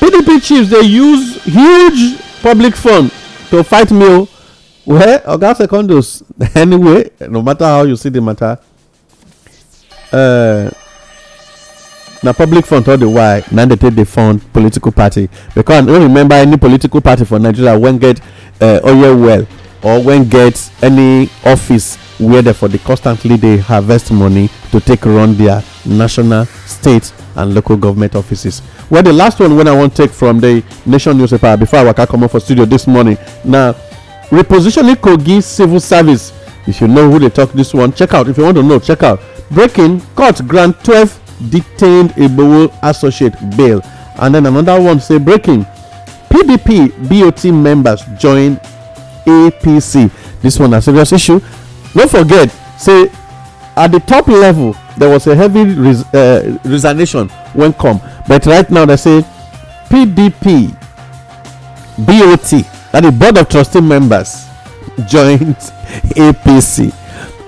pdp 0.00 0.42
chiefs 0.42 0.70
dey 0.70 0.82
use 0.82 1.42
huge 1.44 2.18
public 2.42 2.74
fund 2.74 3.10
to 3.50 3.62
fight 3.62 3.90
me 3.90 4.04
o 4.06 4.28
well 4.86 5.20
oga 5.26 5.54
secondos 5.54 6.22
anyway 6.56 7.08
no 7.28 7.42
matter 7.42 7.64
how 7.64 7.82
you 7.82 7.96
see 7.96 8.08
the 8.08 8.20
matter 8.20 8.58
uh, 10.12 10.70
na 12.22 12.32
public 12.32 12.64
fund 12.66 12.88
all 12.88 12.96
the 12.96 13.08
while 13.08 13.42
na 13.52 13.64
dey 13.66 13.76
take 13.76 13.94
dey 13.94 14.04
fund 14.04 14.40
political 14.52 14.90
party. 14.90 15.28
Because 15.54 15.78
i 15.78 15.86
no 15.86 15.98
remember 16.00 16.34
any 16.34 16.56
political 16.56 17.00
party 17.00 17.24
for 17.24 17.38
nigeria 17.38 17.78
wey 17.78 17.96
get 17.98 18.20
uh, 18.60 18.80
oil 18.84 19.16
well 19.16 19.46
or 19.86 20.02
when 20.02 20.28
get 20.28 20.68
any 20.82 21.30
office 21.44 21.94
where 22.18 22.42
dem 22.42 22.52
for 22.54 22.66
the 22.66 22.78
constantly 22.78 23.36
dey 23.36 23.56
harvest 23.56 24.10
money 24.10 24.48
to 24.72 24.80
take 24.80 25.06
around 25.06 25.36
their 25.36 25.62
national 25.84 26.44
state 26.66 27.12
and 27.36 27.54
local 27.54 27.76
government 27.76 28.16
offices. 28.16 28.62
Well 28.90 29.04
the 29.04 29.12
last 29.12 29.38
one 29.38 29.54
when 29.56 29.68
i 29.68 29.76
wan 29.76 29.90
take 29.90 30.10
from 30.10 30.40
the 30.40 30.64
nation 30.86 31.16
newspaper 31.16 31.56
before 31.56 31.78
i 31.78 31.84
waka 31.84 32.04
comot 32.06 32.32
for 32.32 32.40
studio 32.40 32.64
this 32.64 32.88
morning. 32.88 33.16
Na 33.44 33.74
repositioning 34.30 34.96
kogi 34.96 35.40
civil 35.40 35.78
service. 35.78 36.32
If 36.66 36.80
you 36.80 36.88
know 36.88 37.08
who 37.08 37.20
dey 37.20 37.28
talk 37.28 37.52
this 37.52 37.72
one 37.72 37.92
check 37.92 38.12
out. 38.12 38.26
If 38.28 38.38
you 38.38 38.42
want 38.44 38.56
to 38.56 38.64
know 38.64 38.80
check 38.80 39.04
out. 39.04 39.20
Breaking 39.52 40.00
court 40.16 40.40
grant 40.48 40.82
twelve 40.82 41.16
detained 41.48 42.10
Igboho 42.16 42.76
associate 42.82 43.34
bail. 43.56 43.82
And 44.18 44.34
then 44.34 44.46
another 44.46 44.80
one 44.82 44.98
say 44.98 45.18
breaking. 45.18 45.64
Pdp 46.28 46.90
bot 47.08 47.44
members 47.44 48.02
join 48.18 48.58
apc 49.26 50.10
this 50.42 50.58
one 50.58 50.70
na 50.70 50.80
serious 50.80 51.12
issue. 51.12 51.40
No 51.94 52.06
forget 52.06 52.50
say 52.78 53.10
at 53.76 53.88
the 53.92 54.00
top 54.00 54.28
level 54.28 54.74
there 54.96 55.08
was 55.10 55.26
a 55.26 55.34
heavy 55.34 55.60
uh, 56.14 56.58
resignation 56.64 57.28
when 57.54 57.72
come. 57.72 58.00
But 58.28 58.46
right 58.46 58.68
now 58.70 58.84
they 58.86 58.96
say 58.96 59.24
pdp 59.88 60.72
bot 61.98 62.50
that 62.92 63.00
the 63.02 63.12
board 63.12 63.38
of 63.38 63.48
trustee 63.48 63.80
members 63.80 64.46
joined 65.08 65.56
apc 66.16 66.92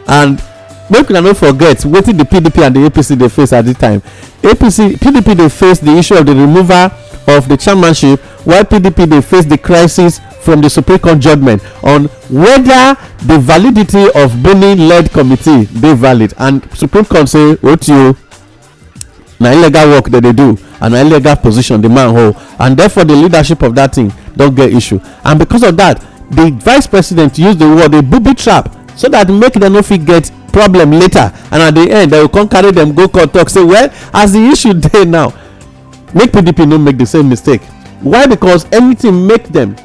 and 0.08 0.42
make 0.90 1.08
una 1.10 1.20
no 1.20 1.34
forget 1.34 1.78
wetin 1.84 2.16
the 2.18 2.24
pdp 2.24 2.66
and 2.66 2.76
the 2.76 2.80
apc 2.80 3.18
dey 3.18 3.28
face 3.28 3.52
at 3.52 3.64
the 3.64 3.74
time. 3.74 4.00
Apc 4.42 4.96
pdp 4.98 5.36
dey 5.36 5.48
face 5.48 5.78
the 5.80 5.96
issue 5.96 6.14
of 6.14 6.26
the 6.26 6.34
removal 6.34 6.90
of 7.28 7.48
the 7.48 7.56
chairmanship 7.56 8.20
while 8.48 8.64
pdp 8.64 9.06
dey 9.10 9.20
face 9.20 9.44
the 9.44 9.58
crisis 9.58 10.20
from 10.40 10.62
the 10.62 10.70
supreme 10.70 10.98
court 10.98 11.18
judgment 11.18 11.62
on 11.84 12.04
whether 12.32 12.96
the 13.26 13.38
validity 13.38 14.04
of 14.14 14.42
boni 14.42 14.74
led 14.74 15.10
committee 15.12 15.66
dey 15.80 15.92
valid. 15.94 16.32
And 16.38 16.64
supreme 16.74 17.04
court 17.04 17.28
say 17.28 17.56
otio 17.56 18.16
na 19.38 19.52
illegal 19.52 19.90
work 19.90 20.08
dem 20.10 20.22
dey 20.22 20.32
do 20.32 20.56
and 20.80 20.94
na 20.94 21.00
illegal 21.02 21.36
position 21.36 21.82
the 21.82 21.90
man 21.90 22.14
hold. 22.14 22.36
And 22.58 22.74
therefore 22.74 23.04
the 23.04 23.14
leadership 23.16 23.60
of 23.60 23.74
that 23.74 23.94
thing 23.94 24.10
don 24.34 24.54
get 24.54 24.72
issue. 24.72 24.98
And 25.24 25.38
because 25.38 25.62
of 25.62 25.76
that 25.76 26.00
the 26.30 26.50
vice 26.64 26.86
president 26.86 27.36
use 27.38 27.54
the 27.56 27.68
word 27.68 27.92
a 27.92 28.02
booby 28.02 28.32
trap 28.34 28.74
so 28.96 29.08
that 29.10 29.28
make 29.28 29.52
dem 29.60 29.74
no 29.74 29.82
fit 29.82 30.06
get 30.06 30.32
problem 30.54 30.92
later. 30.92 31.30
And 31.52 31.62
at 31.62 31.74
the 31.74 31.82
end 31.90 32.12
dem 32.12 32.22
go 32.26 32.28
come 32.30 32.48
carry 32.48 32.72
dem 32.72 32.94
go 32.94 33.08
court 33.08 33.30
talk 33.30 33.50
say 33.50 33.62
well 33.62 33.90
as 34.14 34.32
the 34.32 34.40
issue 34.48 34.72
dey 34.88 35.04
now 35.04 35.34
make 36.14 36.32
pdp 36.32 36.66
no 36.66 36.78
make 36.78 36.96
the 36.96 37.04
same 37.04 37.28
mistake 37.28 37.60
why? 38.00 38.26
Because 38.26 38.66
anything 38.72 39.26
make 39.26 39.50
dem 39.50 39.76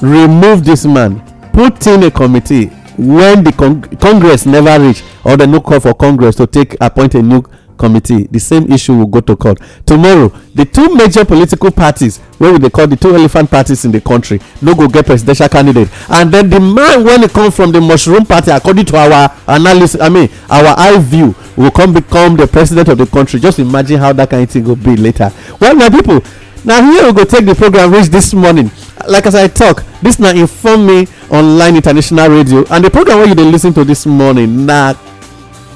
remove 0.00 0.64
this 0.64 0.84
man 0.84 1.20
put 1.52 1.86
in 1.86 2.02
a 2.02 2.10
committee 2.10 2.66
when 2.98 3.42
the 3.44 3.52
con 3.52 3.80
congress 3.98 4.44
never 4.46 4.78
reach 4.84 5.02
or 5.24 5.36
dem 5.36 5.50
no 5.52 5.60
call 5.60 5.80
for 5.80 5.94
congress 5.94 6.36
to 6.36 6.46
take 6.46 6.76
appoint 6.80 7.14
a 7.14 7.22
new 7.22 7.42
committee 7.76 8.24
the 8.30 8.38
same 8.38 8.70
issue 8.72 8.94
will 8.96 9.06
go 9.06 9.20
to 9.20 9.36
court. 9.36 9.58
Tomorrow 9.86 10.28
the 10.54 10.64
two 10.64 10.94
major 10.94 11.24
political 11.24 11.70
parties 11.70 12.20
wey 12.38 12.52
we 12.52 12.58
dey 12.58 12.70
call 12.70 12.86
the 12.86 12.96
two 12.96 13.14
elephant 13.14 13.50
parties 13.50 13.84
in 13.84 13.92
the 13.92 14.00
country 14.00 14.40
no 14.62 14.74
go 14.74 14.88
get 14.88 15.06
presidential 15.06 15.48
candidate. 15.48 15.88
And 16.08 16.32
then 16.32 16.50
the 16.50 16.60
man 16.60 17.04
wey 17.04 17.26
come 17.28 17.50
from 17.50 17.72
the 17.72 17.80
mushroom 17.80 18.26
party 18.26 18.50
according 18.50 18.84
to 18.86 18.96
our 18.96 19.34
analysis 19.48 20.00
i 20.00 20.08
mean 20.08 20.28
our 20.50 20.74
eye 20.78 20.98
view 20.98 21.34
will 21.56 21.70
come 21.70 21.92
become 21.92 22.36
the 22.36 22.46
president 22.46 22.88
of 22.88 22.98
the 22.98 23.06
country. 23.06 23.38
Just 23.40 23.58
imagine 23.58 23.98
how 23.98 24.12
that 24.12 24.28
kind 24.30 24.42
of 24.42 24.50
thing 24.50 24.64
go 24.64 24.74
be 24.74 24.96
later. 24.96 25.32
Well 25.60 25.74
my 25.74 25.88
people 25.88 26.20
na 26.64 26.80
here 26.82 27.06
we 27.06 27.12
go 27.12 27.24
take 27.24 27.44
the 27.46 27.54
program 27.54 27.92
reach 27.92 28.06
this 28.08 28.32
morning. 28.34 28.70
Like 29.08 29.26
as 29.26 29.34
i 29.34 29.48
talk 29.48 29.84
this 30.02 30.18
na 30.18 30.30
inform 30.30 30.86
me 30.86 31.06
online 31.30 31.76
international 31.76 32.28
radio. 32.30 32.64
And 32.70 32.84
the 32.84 32.90
program 32.90 33.18
wey 33.18 33.28
you 33.28 33.34
dey 33.34 33.44
lis 33.44 33.62
ten 33.62 33.74
to 33.74 33.84
this 33.84 34.06
morning 34.06 34.66
na 34.66 34.94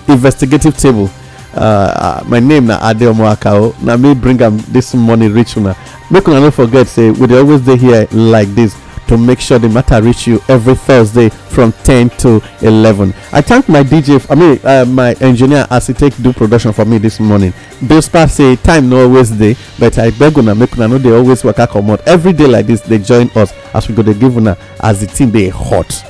investigative 0.09 0.77
table. 0.77 1.11
Uh, 1.55 2.23
my 2.27 2.41
name 2.41 2.67
na 2.67 2.79
adeomo 2.81 3.29
akao. 3.35 3.75
Na 3.83 3.97
me 3.97 4.15
bring 4.15 4.41
am 4.43 4.59
this 4.73 4.95
morning 4.95 5.33
reach 5.33 5.57
una 5.57 5.77
make 6.11 6.27
una 6.29 6.41
no 6.41 6.51
forget 6.51 6.87
say 6.87 7.11
we 7.11 7.27
dey 7.27 7.39
always 7.39 7.61
dey 7.61 7.77
here 7.77 8.07
like 8.13 8.49
this 8.55 8.75
to 9.09 9.19
make 9.19 9.41
sure 9.41 9.59
the 9.59 9.69
matter 9.69 10.01
reach 10.03 10.27
you 10.27 10.41
every 10.49 10.75
thursday 10.75 11.29
from 11.29 11.73
10 11.85 12.11
to 12.11 12.41
11 12.63 13.13
i 13.33 13.41
thank 13.41 13.69
my 13.69 13.83
dj 13.83 14.25
i 14.31 14.35
mean 14.35 14.59
uh, 14.65 14.85
my 14.85 15.13
engineer 15.21 15.67
as 15.71 15.87
he 15.87 15.93
take 15.95 16.17
do 16.23 16.33
production 16.33 16.73
for 16.73 16.85
me 16.85 16.99
this 16.99 17.19
morning. 17.21 17.53
Despite 17.87 18.31
say 18.31 18.57
time 18.57 18.89
no 18.89 19.03
always 19.05 19.31
dey 19.31 19.57
but 19.79 19.99
i 19.99 20.11
beg 20.11 20.37
una 20.39 20.55
make 20.55 20.75
una 20.77 20.89
no 20.89 20.99
dey 20.99 21.13
always 21.13 21.45
waka 21.45 21.67
comot. 21.67 22.01
Every 22.07 22.33
day 22.33 22.47
like 22.47 22.67
this 22.67 22.81
dey 22.81 22.99
join 22.99 23.31
us 23.37 23.53
as 23.75 23.89
we 23.89 23.95
go 23.95 24.03
dey 24.03 24.15
give 24.15 24.37
una 24.37 24.57
as 24.81 25.01
the 25.01 25.07
thing 25.07 25.31
dey 25.31 25.49
hot. 25.49 26.05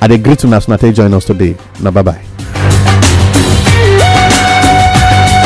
I 0.00 0.06
dey 0.08 0.18
greet 0.18 0.44
una 0.44 0.56
as 0.56 0.68
una 0.68 0.78
join 0.92 1.12
us 1.14 1.24
today. 1.24 1.56
Na 1.82 1.90
bye 1.90 2.02
bye. 2.02 2.49